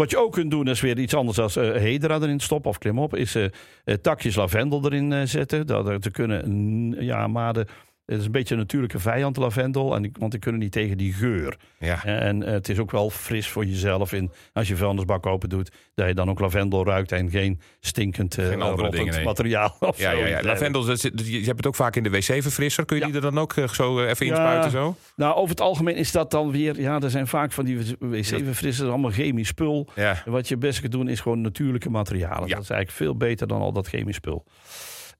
Wat 0.00 0.10
je 0.10 0.18
ook 0.18 0.32
kunt 0.32 0.50
doen, 0.50 0.66
is 0.66 0.80
weer 0.80 0.98
iets 0.98 1.14
anders 1.14 1.38
als 1.38 1.56
eh 1.56 1.72
hedera 1.72 2.20
erin 2.20 2.40
stoppen 2.40 2.70
of 2.70 2.78
klimop, 2.78 3.16
is 3.16 3.34
eh, 3.34 3.44
eh, 3.84 3.94
takjes 3.94 4.34
lavendel 4.34 4.84
erin 4.84 5.28
zetten. 5.28 5.66
Dat 5.66 5.88
er 5.88 6.00
te 6.00 6.10
kunnen, 6.10 6.96
ja, 7.04 7.26
maden. 7.26 7.66
Het 8.10 8.18
is 8.18 8.24
een 8.24 8.32
beetje 8.32 8.54
een 8.54 8.60
natuurlijke 8.60 8.98
vijand, 8.98 9.36
lavendel. 9.36 9.94
En 9.94 10.12
want 10.18 10.30
die 10.30 10.40
kunnen 10.40 10.60
niet 10.60 10.72
tegen 10.72 10.96
die 10.98 11.12
geur. 11.12 11.56
Ja. 11.78 12.04
En 12.04 12.42
eh, 12.42 12.52
het 12.52 12.68
is 12.68 12.78
ook 12.78 12.90
wel 12.90 13.10
fris 13.10 13.48
voor 13.48 13.64
jezelf. 13.64 14.12
In, 14.12 14.30
als 14.52 14.68
je 14.68 14.76
vuilnisbak 14.76 15.26
open 15.26 15.48
doet, 15.48 15.70
dat 15.94 16.06
je 16.08 16.14
dan 16.14 16.30
ook 16.30 16.40
lavendel 16.40 16.84
ruikt 16.84 17.12
en 17.12 17.30
geen 17.30 17.60
stinkend 17.80 18.38
eh, 18.38 18.44
Geen 18.44 18.52
andere 18.62 18.70
rottend 18.70 18.92
dingen, 18.96 19.14
nee. 19.14 19.24
materiaal. 19.24 19.76
Of 19.80 19.98
Ja, 19.98 20.10
zo. 20.10 20.16
ja, 20.18 20.26
ja. 20.26 20.42
Lavendel, 20.42 20.84
dat 20.84 21.00
je 21.02 21.42
hebt 21.44 21.56
het 21.56 21.66
ook 21.66 21.74
vaak 21.74 21.96
in 21.96 22.02
de 22.02 22.10
wc-verfrisser. 22.10 22.84
Kun 22.84 22.96
je 22.96 23.02
Ja. 23.02 23.08
die 23.08 23.16
er 23.16 23.22
dan 23.22 23.38
ook 23.38 23.52
eh, 23.56 23.68
zo 23.68 23.98
eh, 24.00 24.08
even 24.08 24.26
inspuiten? 24.26 24.70
Zo? 24.70 24.96
Nou, 25.16 25.34
over 25.34 25.50
het 25.50 25.60
algemeen 25.60 25.96
is 25.96 26.12
dat 26.12 26.30
dan 26.30 26.50
weer... 26.50 26.80
Ja, 26.80 27.00
er 27.00 27.10
zijn 27.10 27.26
vaak 27.26 27.52
van 27.52 27.64
die 27.64 27.78
wc-verfrissers, 27.98 28.88
allemaal 28.88 29.10
chemisch 29.10 29.48
spul. 29.48 29.88
Wat 30.24 30.48
je 30.48 30.56
best 30.56 30.80
kunt 30.80 30.92
doen 30.92 31.08
is 31.08 31.20
gewoon 31.20 31.40
natuurlijke 31.40 31.90
materialen. 31.90 32.48
Dat 32.48 32.62
is 32.62 32.70
eigenlijk 32.70 32.90
veel 32.90 33.16
beter 33.16 33.46
dan 33.46 33.60
al 33.60 33.72
dat 33.72 33.88
chemisch 33.88 34.16
spul. 34.16 34.44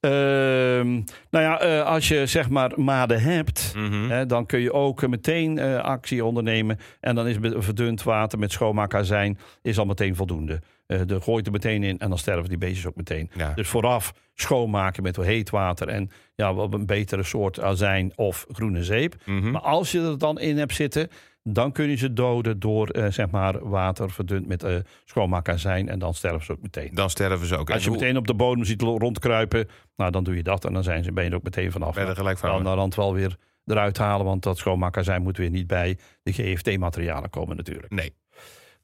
Ehm, 0.01 0.91
nou 1.31 1.45
ja, 1.45 1.61
eh, 1.61 1.85
als 1.85 2.09
je 2.09 2.27
zeg 2.27 2.49
maar 2.49 2.73
maden 2.77 3.23
hebt... 3.23 3.73
Mhm. 3.77 4.09
Hè, 4.09 4.27
dan 4.27 4.47
kun 4.47 4.61
je 4.61 4.73
ook 4.73 5.03
eh, 5.03 5.09
meteen 5.09 5.59
eh, 5.59 5.79
actie 5.79 6.25
ondernemen. 6.25 6.79
En 7.01 7.15
dan 7.15 7.27
is 7.27 7.37
verdund 7.41 8.03
water 8.03 8.39
met 8.39 8.53
schoonmaakazijn 8.53 9.39
is 9.63 9.79
al 9.79 9.85
meteen 9.85 10.17
voldoende. 10.17 10.61
De 11.07 11.21
gooit 11.21 11.47
er 11.47 11.53
meteen 11.53 11.83
in 11.83 11.99
en 11.99 12.09
dan 12.09 12.19
sterven 12.19 12.49
die 12.49 12.59
beestjes 12.59 12.87
ook 12.87 12.97
meteen. 12.97 13.31
Ja. 13.35 13.53
Dus 13.55 13.69
vooraf 13.69 14.13
schoonmaken 14.35 15.03
met 15.03 15.17
heet 15.17 15.51
water 15.51 15.89
en 15.89 16.11
ja, 16.35 16.55
wat 16.55 16.75
een 16.75 16.87
betere 16.87 17.23
soort 17.23 17.61
azijn 17.61 18.13
of 18.17 18.47
groene 18.53 18.85
zeep. 18.85 19.15
Mhm. 19.25 19.51
Maar 19.51 19.61
als 19.61 19.93
je 19.93 20.01
er 20.01 20.19
dan 20.19 20.41
in 20.41 20.59
hebt 20.59 20.75
zitten, 20.75 21.09
dan 21.43 21.73
kun 21.73 21.89
je 21.89 21.97
ze 21.97 22.13
doden 22.13 22.59
door 22.59 22.89
eh, 22.89 23.11
zeg 23.11 23.31
maar 23.31 23.69
water 23.69 24.11
verdund 24.11 24.47
met 24.47 24.63
eh 24.63 24.75
schoonmaakazijn 25.05 25.89
en 25.89 25.99
dan 25.99 26.15
sterven 26.15 26.45
ze 26.45 26.53
ook 26.53 26.63
meteen. 26.63 26.91
Dan 26.95 27.11
sterven 27.11 27.47
ze 27.47 27.57
ook. 27.57 27.71
Als 27.71 27.83
je 27.85 27.89
hoe- 27.91 27.99
meteen 27.99 28.17
op 28.17 28.27
de 28.27 28.35
bodem 28.35 28.65
ziet 28.65 28.83
rondkruipen, 28.83 29.69
nou 29.97 30.11
dan 30.11 30.25
doe 30.25 30.37
je 30.37 30.43
dat 30.43 30.65
en 30.65 30.73
dan 30.73 30.83
zijn 30.83 31.05
ze, 31.05 31.13
ben 31.13 31.25
je 31.25 31.31
er 31.31 31.37
ook 31.37 31.43
meteen 31.43 31.73
vanaf. 31.73 31.97
Er 31.97 32.17
gelijk 32.17 32.39
van. 32.39 32.51
Dan 32.51 32.63
de 32.63 32.79
rand 32.79 32.95
wel 32.95 33.15
weer 33.15 33.37
eruit 33.67 33.99
halen, 33.99 34.27
want 34.27 34.43
dat 34.43 34.59
schoonmaakazijn 34.59 35.23
moet 35.23 35.37
weer 35.37 35.51
niet 35.51 35.67
bij 35.67 35.99
de 36.23 36.33
GFT-materialen 36.33 37.31
komen 37.31 37.57
natuurlijk. 37.57 37.93
Nee. 37.93 38.15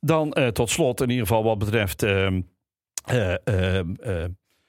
Dan 0.00 0.32
eh, 0.32 0.48
tot 0.48 0.70
slot, 0.70 1.00
in 1.00 1.10
ieder 1.10 1.26
geval 1.26 1.44
wat 1.44 1.58
betreft 1.58 2.02
ehm, 2.02 2.40
eh, 3.04 3.32
ehm, 3.44 3.94
eh, 4.00 4.24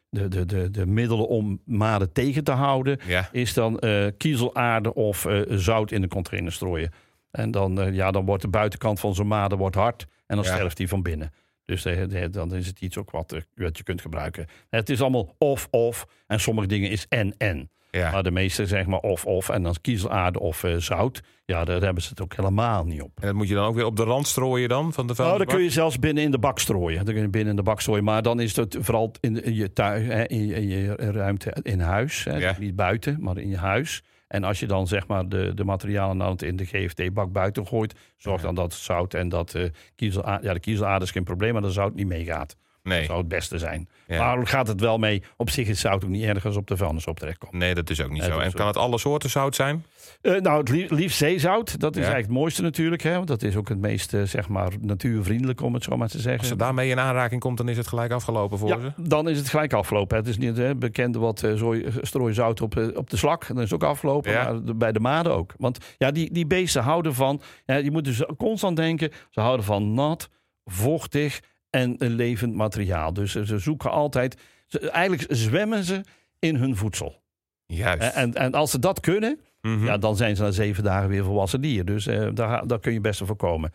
de, 0.09 0.27
de, 0.27 0.45
de, 0.45 0.71
de 0.71 0.85
middelen 0.85 1.27
om 1.27 1.61
maden 1.65 2.11
tegen 2.11 2.43
te 2.43 2.51
houden, 2.51 2.99
Ja. 3.05 3.29
is 3.31 3.53
dan 3.53 3.79
kiezelaarde 4.17 4.93
of 4.93 5.27
zout 5.49 5.91
in 5.91 6.01
de 6.01 6.07
container 6.07 6.51
strooien. 6.51 6.91
En 7.31 7.51
dan, 7.51 7.81
eh, 7.81 7.93
ja, 7.93 8.11
dan 8.11 8.25
wordt 8.25 8.41
de 8.41 8.47
buitenkant 8.49 8.99
van 8.99 9.15
zo'n 9.15 9.27
made 9.27 9.55
wordt 9.55 9.75
hard 9.75 10.05
en 10.25 10.35
dan 10.35 10.45
Ja. 10.45 10.53
sterft 10.55 10.77
die 10.77 10.87
van 10.87 11.01
binnen. 11.01 11.31
Dus 11.65 11.85
eh, 11.85 12.25
dan 12.31 12.55
is 12.55 12.67
het 12.67 12.79
iets 12.81 12.97
ook 12.97 13.11
wat, 13.11 13.31
eh, 13.31 13.41
wat 13.55 13.77
je 13.77 13.83
kunt 13.83 14.01
gebruiken. 14.01 14.45
Het 14.69 14.89
is 14.89 15.01
allemaal 15.01 15.35
of-of 15.37 16.05
en 16.27 16.39
sommige 16.39 16.67
dingen 16.67 16.89
is 16.89 17.05
en-en. 17.09 17.69
Ja. 17.91 18.11
Maar 18.11 18.23
de 18.23 18.31
meeste 18.31 18.65
zeg 18.65 18.85
maar 18.85 18.99
of-of 18.99 19.49
en 19.49 19.63
dan 19.63 19.75
kiezelaarde 19.81 20.39
of 20.39 20.63
zout. 20.77 21.21
Ja, 21.45 21.65
daar 21.65 21.81
hebben 21.81 22.03
ze 22.03 22.09
het 22.09 22.21
ook 22.21 22.35
helemaal 22.35 22.85
niet 22.85 23.01
op. 23.01 23.11
En 23.19 23.25
dat 23.27 23.35
moet 23.35 23.47
je 23.47 23.53
dan 23.53 23.65
ook 23.65 23.75
weer 23.75 23.85
op 23.85 23.95
de 23.95 24.03
rand 24.03 24.27
strooien 24.27 24.69
dan? 24.69 24.93
Van 24.93 25.07
de 25.07 25.13
Nou, 25.13 25.15
vuilnisbak? 25.15 25.47
dan 25.47 25.55
kun 25.55 25.65
je 25.65 25.71
zelfs 25.71 25.99
binnen 25.99 26.23
in 26.23 26.31
de 26.31 26.39
bak 26.39 26.59
strooien. 26.59 27.05
Dan 27.05 27.13
kun 27.13 27.23
je 27.23 27.29
binnen 27.29 27.49
in 27.49 27.55
de 27.55 27.63
bak 27.63 27.81
strooien. 27.81 28.03
Maar 28.03 28.21
dan 28.21 28.39
is 28.39 28.55
het 28.55 28.77
vooral 28.79 29.11
in, 29.19 29.55
je 29.55 29.73
tuin, 29.73 30.27
in, 30.27 30.47
je, 30.47 30.55
in 30.55 30.67
je 30.67 30.95
ruimte 30.95 31.55
in 31.61 31.79
huis. 31.79 32.23
Hè. 32.23 32.37
Ja. 32.37 32.55
Niet 32.59 32.75
buiten, 32.75 33.17
maar 33.19 33.37
in 33.37 33.49
je 33.49 33.57
huis. 33.57 34.03
En 34.27 34.43
als 34.43 34.59
je 34.59 34.67
dan 34.67 34.87
zeg 34.87 35.07
maar 35.07 35.29
de, 35.29 35.51
de 35.53 35.63
materialen 35.63 36.17
nou 36.17 36.45
in 36.45 36.55
de 36.55 36.65
GFT-bak 36.65 37.31
buiten 37.31 37.67
gooit, 37.67 37.95
zorg 38.17 38.41
dan 38.41 38.55
dat 38.55 38.73
het 38.73 38.81
zout 38.81 39.13
en 39.13 39.29
dat 39.29 39.55
eh 39.55 39.69
kiezelaarde, 39.95 40.47
ja, 40.47 40.53
de 40.53 40.59
kiezelaarde 40.59 41.05
is 41.05 41.11
geen 41.11 41.23
probleem, 41.23 41.53
maar 41.53 41.61
dat 41.61 41.73
zout 41.73 41.93
niet 41.95 42.07
meegaat. 42.07 42.55
Dat 42.87 42.97
Nee. 42.97 43.05
zou 43.05 43.17
het 43.19 43.27
beste 43.27 43.57
zijn. 43.57 43.89
Ja. 44.07 44.35
Maar 44.35 44.47
gaat 44.47 44.67
het 44.67 44.79
wel 44.79 44.97
mee? 44.97 45.23
Op 45.37 45.49
zich 45.49 45.67
is 45.67 45.79
zout 45.79 46.03
ook 46.03 46.09
niet 46.09 46.23
ergens 46.23 46.55
op 46.55 46.67
de 46.67 46.77
vuilnis 46.77 47.05
op 47.05 47.19
terecht 47.19 47.37
komen. 47.37 47.57
nee, 47.57 47.73
dat 47.75 47.89
is 47.89 48.01
ook 48.01 48.09
niet 48.11 48.21
Nee, 48.21 48.31
zo. 48.31 48.39
En 48.39 48.51
kan 48.53 48.67
het 48.67 48.77
alle 48.77 48.97
soorten 48.97 49.29
zout 49.29 49.55
zijn? 49.55 49.85
Eh, 50.21 50.35
nou, 50.35 50.59
het 50.59 50.69
lie- 50.69 50.87
liefst 50.93 51.17
zeezout. 51.17 51.79
Dat 51.79 51.91
is 51.91 52.01
Ja. 52.01 52.01
eigenlijk 52.03 52.27
het 52.27 52.37
mooiste 52.37 52.61
natuurlijk. 52.61 53.01
Hè? 53.01 53.13
Want 53.13 53.27
dat 53.27 53.43
is 53.43 53.55
ook 53.55 53.69
het 53.69 53.77
meest, 53.77 54.13
eh, 54.13 54.23
zeg 54.23 54.47
maar, 54.49 54.71
natuurvriendelijk, 54.81 55.61
om 55.61 55.73
het 55.73 55.83
zo 55.83 55.97
maar 55.97 56.07
te 56.07 56.19
zeggen. 56.19 56.39
Als 56.39 56.47
ze 56.47 56.55
daarmee 56.55 56.89
in 56.89 56.99
aanraking 56.99 57.41
komt, 57.41 57.57
dan 57.57 57.69
is 57.69 57.77
het 57.77 57.87
gelijk 57.87 58.11
afgelopen 58.11 58.57
voor 58.57 58.67
Ja, 58.69 58.79
ze? 58.79 58.91
dan 59.07 59.29
is 59.29 59.37
het 59.37 59.49
gelijk 59.49 59.73
afgelopen. 59.73 60.17
Het 60.17 60.27
is 60.27 60.37
niet 60.37 60.57
hè, 60.57 60.75
bekende 60.75 61.19
wat 61.19 61.43
eh, 61.43 61.53
zooi, 61.53 61.85
strooi 62.01 62.33
zout 62.33 62.61
op, 62.61 62.91
op 62.95 63.09
de 63.09 63.17
slak. 63.17 63.47
Dan 63.47 63.57
is 63.61 63.63
het 63.71 63.73
ook 63.83 63.89
afgelopen. 63.89 64.31
Ja. 64.31 64.51
Maar 64.51 64.75
bij 64.75 64.91
de 64.91 64.99
maden 64.99 65.33
ook. 65.33 65.53
Want 65.57 65.77
ja, 65.97 66.11
die, 66.11 66.33
die 66.33 66.47
beesten 66.47 66.81
houden 66.83 67.13
van... 67.13 67.41
Je 67.65 67.91
moet 67.91 68.03
dus 68.05 68.23
constant 68.37 68.75
denken... 68.77 69.11
Ze 69.29 69.39
houden 69.41 69.65
van 69.65 69.93
nat, 69.93 70.29
vochtig 70.65 71.39
en 71.81 71.95
een 71.97 72.15
levend 72.15 72.53
materiaal. 72.53 73.13
Dus 73.13 73.35
eh, 73.35 73.43
ze 73.43 73.57
zoeken 73.59 73.91
altijd... 73.91 74.37
Ze, 74.67 74.89
eigenlijk 74.89 75.25
zwemmen 75.29 75.83
ze 75.83 76.01
in 76.39 76.55
hun 76.55 76.75
voedsel. 76.75 77.21
Juist. 77.65 78.01
En, 78.01 78.13
en, 78.13 78.33
en 78.33 78.53
als 78.53 78.71
ze 78.71 78.79
dat 78.79 78.99
kunnen... 78.99 79.39
Mhm. 79.61 79.85
Ja, 79.85 79.97
dan 79.97 80.15
zijn 80.15 80.35
ze 80.35 80.41
na 80.41 80.51
zeven 80.51 80.83
dagen 80.83 81.09
weer 81.09 81.23
volwassen 81.23 81.61
dier. 81.61 81.85
Dus 81.85 82.07
eh, 82.07 82.27
daar, 82.33 82.67
daar 82.67 82.79
kun 82.79 82.93
je 82.93 83.01
best 83.01 83.21
voorkomen. 83.25 83.71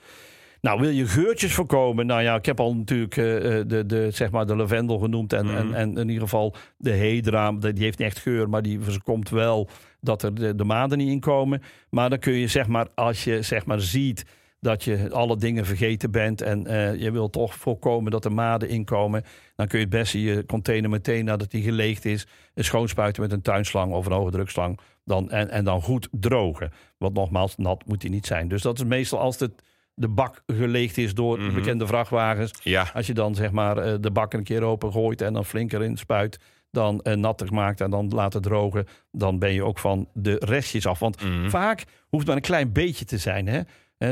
Nou, 0.60 0.80
wil 0.80 0.90
je 0.90 1.06
geurtjes 1.06 1.54
voorkomen? 1.54 2.06
Nou 2.06 2.22
ja, 2.22 2.34
ik 2.34 2.46
heb 2.46 2.60
al 2.60 2.74
natuurlijk 2.74 3.16
eh, 3.16 3.58
eh, 3.58 3.68
de, 3.68 3.86
de, 3.86 4.10
zeg 4.10 4.30
maar 4.30 4.46
de 4.46 4.56
lavendel 4.56 4.98
genoemd. 4.98 5.32
En, 5.32 5.46
Mhm. 5.46 5.56
en, 5.56 5.74
en 5.74 5.96
in 5.96 6.08
ieder 6.08 6.22
geval 6.22 6.54
de 6.76 6.90
hedra. 6.90 7.52
Die 7.52 7.72
heeft 7.84 7.98
niet 7.98 8.08
echt 8.08 8.18
geur, 8.18 8.48
maar 8.48 8.62
die 8.62 8.80
voorkomt 8.80 9.30
wel 9.30 9.68
dat 10.00 10.22
er 10.22 10.34
de, 10.34 10.54
de 10.54 10.64
maden 10.64 10.98
niet 10.98 11.08
in 11.10 11.20
komen. 11.20 11.62
Maar 11.90 12.10
dan 12.10 12.18
kun 12.18 12.32
je 12.32 12.46
zeg 12.46 12.66
maar, 12.66 12.86
als 12.94 13.24
je 13.24 13.42
zeg 13.42 13.66
maar 13.66 13.80
ziet 13.80 14.24
dat 14.62 14.84
je 14.84 15.10
alle 15.10 15.36
dingen 15.36 15.66
vergeten 15.66 16.10
bent 16.10 16.40
en 16.42 16.66
eh, 16.66 16.94
je 16.94 17.10
wil 17.10 17.30
toch 17.30 17.54
voorkomen 17.54 18.10
dat 18.12 18.24
er 18.24 18.32
maden 18.32 18.68
inkomen, 18.68 19.24
dan 19.56 19.66
kun 19.66 19.78
je 19.78 19.84
het 19.84 19.94
beste 19.94 20.22
je 20.22 20.46
container 20.46 20.90
meteen 20.90 21.24
nadat 21.24 21.50
die 21.50 21.62
geleegd 21.62 22.04
is, 22.04 22.26
eh, 22.54 22.64
schoonspuiten 22.64 23.22
met 23.22 23.32
een 23.32 23.42
tuinslang 23.42 23.92
of 23.92 24.06
een 24.06 24.12
hoge 24.12 24.30
drukslang 24.30 24.78
dan, 25.04 25.30
en, 25.30 25.50
en 25.50 25.64
dan 25.64 25.82
goed 25.82 26.08
drogen. 26.10 26.72
Want 26.98 27.14
nogmaals, 27.14 27.56
nat 27.56 27.86
moet 27.86 28.00
die 28.00 28.10
niet 28.10 28.26
zijn. 28.26 28.48
Dus 28.48 28.62
dat 28.62 28.78
is 28.78 28.84
meestal 28.84 29.18
als 29.18 29.38
het, 29.38 29.52
de 29.94 30.08
bak 30.08 30.42
geleegd 30.46 30.98
is 30.98 31.14
door 31.14 31.38
Mhm. 31.38 31.54
bekende 31.54 31.86
vrachtwagens. 31.86 32.52
ja. 32.62 32.90
Als 32.94 33.06
je 33.06 33.14
dan 33.14 33.34
zeg 33.34 33.50
maar 33.50 33.78
eh, 33.78 33.94
de 34.00 34.10
bak 34.10 34.32
een 34.32 34.44
keer 34.44 34.62
open 34.62 34.92
gooit 34.92 35.20
en 35.20 35.32
dan 35.32 35.44
flink 35.44 35.72
erin 35.72 35.96
spuit, 35.96 36.38
dan 36.70 37.00
nattig 37.14 37.50
maakt 37.50 37.80
en 37.80 37.90
dan 37.90 38.08
laten 38.08 38.42
drogen, 38.42 38.86
dan 39.10 39.38
ben 39.38 39.52
je 39.52 39.64
ook 39.64 39.78
van 39.78 40.08
de 40.14 40.36
restjes 40.44 40.86
af. 40.86 40.98
Want 40.98 41.22
Mhm. 41.24 41.48
vaak 41.48 41.84
hoeft 42.08 42.26
maar 42.26 42.36
een 42.36 42.42
klein 42.42 42.72
beetje 42.72 43.04
te 43.04 43.18
zijn. 43.18 43.46
Hè? 43.46 43.60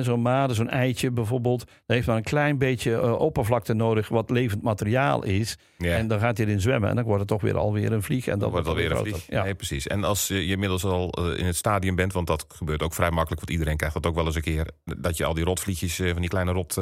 Zo'n 0.02 0.20
made, 0.22 0.54
zo'n 0.54 0.68
eitje 0.68 1.10
bijvoorbeeld, 1.10 1.58
dat 1.58 1.68
heeft 1.86 2.06
maar 2.06 2.16
een 2.16 2.22
klein 2.22 2.58
beetje 2.58 2.92
eh, 2.94 3.12
oppervlakte 3.20 3.74
nodig 3.74 4.08
wat 4.08 4.30
levend 4.30 4.62
materiaal 4.62 5.24
is. 5.24 5.56
ja. 5.78 5.96
En 5.96 6.08
dan 6.08 6.18
gaat 6.20 6.36
hij 6.36 6.46
erin 6.46 6.60
zwemmen 6.60 6.88
en 6.88 6.96
dan 6.96 7.04
wordt 7.04 7.20
het 7.20 7.28
toch 7.28 7.40
weer 7.40 7.56
alweer 7.56 7.92
een 7.92 8.02
vlieg. 8.02 8.26
En 8.26 8.38
Dan 8.38 8.50
wordt 8.50 8.66
het 8.66 8.76
alweer 8.76 8.90
een 8.90 8.96
vlieg. 8.96 9.26
Ja. 9.28 9.42
Nee, 9.42 9.54
precies. 9.54 9.86
En 9.86 10.04
als 10.04 10.28
je 10.28 10.44
inmiddels 10.46 10.84
al 10.84 11.12
eh, 11.12 11.38
in 11.38 11.46
het 11.46 11.56
stadium 11.56 11.94
bent, 11.94 12.12
want 12.12 12.26
dat 12.26 12.44
gebeurt 12.48 12.82
ook 12.82 12.94
vrij 12.94 13.10
makkelijk, 13.10 13.40
want 13.40 13.50
iedereen 13.52 13.76
krijgt 13.76 13.94
dat 13.94 14.06
ook 14.06 14.14
wel 14.14 14.26
eens 14.26 14.34
een 14.36 14.42
keer, 14.42 14.70
dat 14.84 15.16
je 15.16 15.24
al 15.24 15.34
die 15.34 15.44
rotvliegjes, 15.44 15.98
eh, 15.98 16.10
van 16.10 16.20
die 16.20 16.30
kleine 16.30 16.52
rot, 16.52 16.76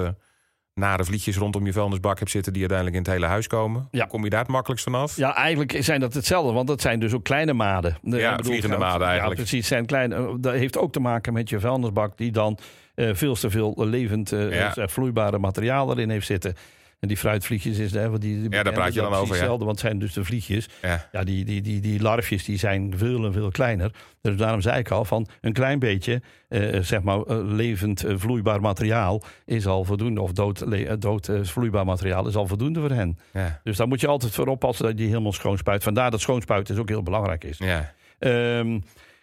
nare 0.78 1.04
vliegjes 1.04 1.36
rondom 1.36 1.66
je 1.66 1.72
vuilnisbak 1.72 2.18
hebt 2.18 2.30
zitten, 2.30 2.52
die 2.52 2.60
uiteindelijk 2.62 2.98
in 2.98 3.04
het 3.04 3.12
hele 3.20 3.32
huis 3.32 3.46
komen. 3.46 3.88
Ja. 3.90 4.04
Kom 4.04 4.24
je 4.24 4.30
daar 4.30 4.40
het 4.40 4.48
makkelijkst 4.48 4.84
vanaf? 4.86 5.16
Ja, 5.16 5.34
eigenlijk 5.34 5.76
zijn 5.78 6.00
dat 6.00 6.14
hetzelfde, 6.14 6.52
want 6.52 6.68
dat 6.68 6.80
zijn 6.80 7.00
dus 7.00 7.12
ook 7.12 7.24
kleine 7.24 7.52
maden. 7.52 7.98
Eh, 8.04 8.18
Ja, 8.20 8.30
bedoel, 8.36 8.50
vliegende 8.50 8.76
maden 8.78 9.06
eigenlijk. 9.06 9.38
Ja, 9.40 9.46
precies. 9.46 9.66
Zijn 9.68 9.86
kleine, 9.86 10.14
eh, 10.14 10.28
dat 10.40 10.52
heeft 10.54 10.78
ook 10.78 10.92
te 10.92 11.00
maken 11.00 11.32
met 11.32 11.48
je 11.48 11.60
vuilnisbak, 11.60 12.16
die 12.16 12.32
dan 12.32 12.58
eh, 12.94 13.10
veel 13.12 13.34
te 13.34 13.50
veel 13.50 13.74
levend 13.76 14.32
eh, 14.32 14.52
Ja. 14.54 14.74
eh, 14.76 14.88
vloeibare 14.88 15.38
materiaal 15.38 15.90
erin 15.90 16.10
heeft 16.10 16.26
zitten. 16.26 16.54
En 17.00 17.08
die 17.08 17.16
fruitvliegjes 17.16 17.78
is, 17.78 17.92
hè, 17.92 18.08
want 18.10 18.20
die, 18.22 18.40
die 18.40 18.48
daar 18.48 18.72
praat 18.72 18.94
je 18.94 19.00
dan 19.00 19.12
over, 19.12 19.26
ja. 19.26 19.32
Hetzelfde, 19.32 19.64
want 19.64 19.76
het 19.80 19.86
zijn 19.86 19.98
dus 19.98 20.12
de 20.12 20.24
vliegjes. 20.24 20.68
Ja. 20.82 21.08
Ja, 21.12 21.24
die, 21.24 21.44
die, 21.44 21.60
die, 21.60 21.80
die 21.80 22.00
larfjes 22.02 22.44
die 22.44 22.58
zijn 22.58 22.92
veel 22.96 23.24
en 23.24 23.32
veel 23.32 23.50
kleiner. 23.50 23.90
Dus 24.20 24.36
daarom 24.36 24.60
zei 24.60 24.78
ik 24.78 24.90
al 24.90 25.04
van 25.04 25.28
een 25.40 25.52
klein 25.52 25.78
beetje, 25.78 26.22
eh, 26.48 26.78
zeg 26.80 27.02
maar, 27.02 27.20
eh, 27.22 27.38
levend 27.44 28.04
eh, 28.04 28.14
vloeibaar 28.16 28.60
materiaal 28.60 29.22
is 29.44 29.66
al 29.66 29.84
voldoende. 29.84 30.20
Of 30.20 30.32
dood, 30.32 30.60
le- 30.66 30.98
dood 30.98 31.30
vloeibaar 31.42 31.84
materiaal 31.84 32.28
is 32.28 32.36
al 32.36 32.46
voldoende 32.46 32.80
voor 32.80 32.90
hen. 32.90 33.18
Ja. 33.32 33.60
Dus 33.64 33.76
daar 33.76 33.88
moet 33.88 34.00
je 34.00 34.06
altijd 34.06 34.34
voor 34.34 34.46
oppassen 34.46 34.84
dat 34.84 34.92
je 34.92 34.98
die 35.00 35.08
helemaal 35.08 35.32
schoonspuit. 35.32 35.82
Vandaar 35.82 36.10
dat 36.10 36.20
schoonspuiten 36.20 36.74
dus 36.74 36.82
ook 36.82 36.88
heel 36.88 37.02
belangrijk 37.02 37.44
is. 37.44 37.58
Ja. 37.58 37.92
Ehm, 38.18 38.78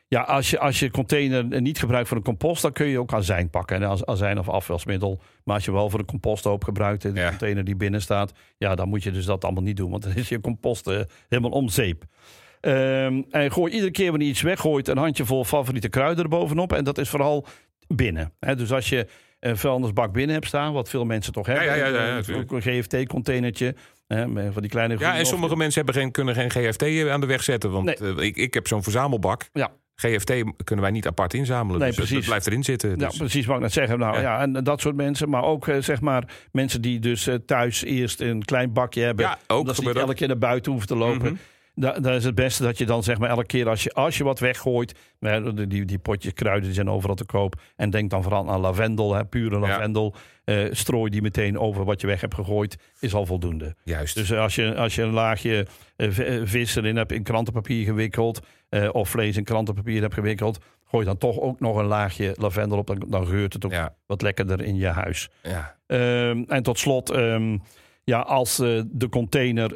ja, 0.08 0.22
als 0.22 0.50
je, 0.50 0.60
als 0.60 0.80
je 0.80 0.92
container 0.92 1.62
niet 1.62 1.80
gebruikt 1.80 2.08
voor 2.08 2.18
een 2.18 2.24
compost, 2.24 2.62
dan 2.62 2.72
kun 2.72 2.86
je 2.88 3.00
ook 3.00 3.14
azijn 3.14 3.50
pakken. 3.50 3.76
En 3.76 3.90
az- 3.90 4.06
azijn 4.06 4.40
of 4.40 4.50
afwasmiddel. 4.50 5.22
Maar 5.44 5.56
als 5.56 5.66
je 5.66 5.72
wel 5.72 5.90
voor 5.90 6.00
een 6.00 6.06
composthoop 6.06 6.64
gebruikt, 6.64 7.02
de 7.02 7.12
Ja. 7.14 7.30
container 7.30 7.64
die 7.64 7.76
binnen 7.76 8.02
staat, 8.02 8.32
ja, 8.58 8.76
dan 8.76 8.90
moet 8.90 9.04
je 9.04 9.12
dus 9.12 9.26
dat 9.26 9.44
allemaal 9.44 9.64
niet 9.64 9.78
doen. 9.78 9.92
Want 9.92 10.04
dan 10.04 10.14
is 10.16 10.30
je 10.30 10.42
compost 10.42 10.88
eh, 10.88 11.00
helemaal 11.30 11.52
om 11.52 11.70
zeep. 11.70 12.04
Ehm, 12.62 13.22
en 13.30 13.52
gooi 13.52 13.72
iedere 13.74 13.92
keer 13.92 14.10
wanneer 14.10 14.28
je 14.28 14.34
iets 14.34 14.42
weggooit 14.42 14.88
een 14.88 14.98
handjevol 14.98 15.44
favoriete 15.44 15.90
kruiden 15.90 16.24
erbovenop. 16.24 16.74
En 16.74 16.84
dat 16.84 16.98
is 16.98 17.10
vooral 17.10 17.46
binnen. 17.88 18.34
Dus 18.40 18.72
als 18.72 18.90
je 18.90 19.08
een 19.40 19.58
vuilnisbak 19.58 20.14
binnen 20.14 20.34
hebt 20.36 20.48
staan, 20.48 20.74
wat 20.74 20.90
veel 20.90 21.06
mensen 21.06 21.34
toch 21.34 21.46
hebben. 21.46 21.66
Ja, 21.66 21.74
ja, 21.76 21.86
ja, 21.88 21.94
ja, 21.96 22.08
een- 22.08 22.14
natuurlijk. 22.16 22.52
een 22.52 22.62
GFT-containertje. 22.62 23.76
Van 24.08 24.62
die 24.62 24.70
GFT 29.96 30.34
kunnen 30.64 30.84
wij 30.86 30.92
niet 30.94 31.08
apart 31.08 31.34
inzamelen. 31.34 31.80
Nee, 31.80 31.88
dus 31.88 31.98
dat- 31.98 32.06
precies. 32.06 32.16
dat 32.16 32.26
blijft 32.26 32.48
erin 32.48 32.64
zitten. 32.64 32.90
Ja, 32.90 32.96
Dus, 33.08 33.18
precies 33.18 33.46
wat 33.46 33.56
ik 33.56 33.62
net 33.62 33.74
zeggen. 33.74 34.00
Nou, 34.00 34.16
Ja. 34.16 34.22
ja. 34.22 34.40
en 34.42 34.54
dat 34.64 34.82
soort 34.82 34.96
mensen. 34.96 35.30
Maar 35.30 35.44
ook 35.44 35.68
eh, 35.68 35.78
zeg 35.82 36.02
maar 36.02 36.24
mensen 36.52 36.82
die 36.82 37.00
dus 37.00 37.28
eh, 37.28 37.36
thuis 37.36 37.84
eerst 37.84 38.22
een 38.22 38.46
klein 38.46 38.74
bakje 38.74 39.02
hebben. 39.02 39.26
Ja, 39.26 39.38
ook 39.48 39.60
omdat 39.60 39.76
ze 39.76 39.82
niet 39.86 39.96
elke 39.96 40.14
keer 40.14 40.28
naar 40.28 40.38
buiten 40.38 40.72
hoeven 40.72 40.90
te 40.90 40.96
lopen. 40.96 41.40
Dan 41.76 42.08
is 42.14 42.24
het 42.24 42.36
beste 42.36 42.64
dat 42.64 42.78
je 42.78 42.86
dan 42.86 43.04
zeg 43.04 43.18
maar 43.18 43.30
elke 43.30 43.46
keer 43.46 43.70
als 43.70 43.84
je, 43.84 43.92
als 43.94 44.18
je 44.18 44.24
wat 44.24 44.40
weggooit. 44.40 44.96
Die, 45.68 45.86
die 45.86 45.98
potjes 46.00 46.34
kruiden 46.34 46.64
die 46.64 46.74
zijn 46.74 46.90
overal 46.90 47.16
te 47.16 47.26
koop. 47.26 47.62
En 47.76 47.90
denk 47.90 48.10
dan 48.10 48.24
vooral 48.24 48.50
aan 48.50 48.60
lavendel, 48.60 49.14
hè, 49.14 49.26
pure 49.26 49.60
lavendel. 49.60 50.16
Eh, 50.46 50.66
strooi 50.72 51.10
die 51.12 51.22
meteen 51.22 51.60
over 51.60 51.86
wat 51.86 52.02
je 52.02 52.08
weg 52.08 52.22
hebt 52.22 52.34
gegooid. 52.34 52.78
Is 53.00 53.14
al 53.14 53.26
voldoende. 53.26 53.76
Juist. 53.84 54.16
Dus 54.16 54.34
als 54.34 54.56
je, 54.56 54.76
als 54.76 54.96
je 54.96 55.02
een 55.02 55.14
laagje 55.14 55.68
eh, 55.96 56.38
eh, 56.38 56.42
vis 56.46 56.76
erin 56.76 56.96
hebt 56.96 57.12
in 57.12 57.24
krantenpapier 57.24 57.86
gewikkeld. 57.86 58.40
of 58.92 59.10
vlees 59.10 59.38
in 59.38 59.44
krantenpapier 59.44 60.02
hebt 60.02 60.14
gewikkeld. 60.14 60.58
Gooi 60.86 61.06
dan 61.06 61.18
toch 61.18 61.40
ook 61.40 61.60
nog 61.60 61.78
een 61.78 61.86
laagje 61.86 62.36
lavendel 62.38 62.78
op. 62.78 62.88
Dan, 62.88 63.04
dan 63.08 63.28
geurt 63.28 63.54
het 63.54 63.66
ook 63.66 63.72
ja, 63.72 63.96
wat 64.06 64.22
lekkerder 64.22 64.62
in 64.62 64.76
je 64.76 64.88
huis. 64.88 65.30
ja. 65.42 65.76
Ehm, 65.88 66.44
en 66.48 66.64
tot 66.64 66.80
slot, 66.80 67.10
ehm, 67.10 67.58
ja, 68.04 68.20
als 68.20 68.56
de 68.56 69.08
container 69.10 69.70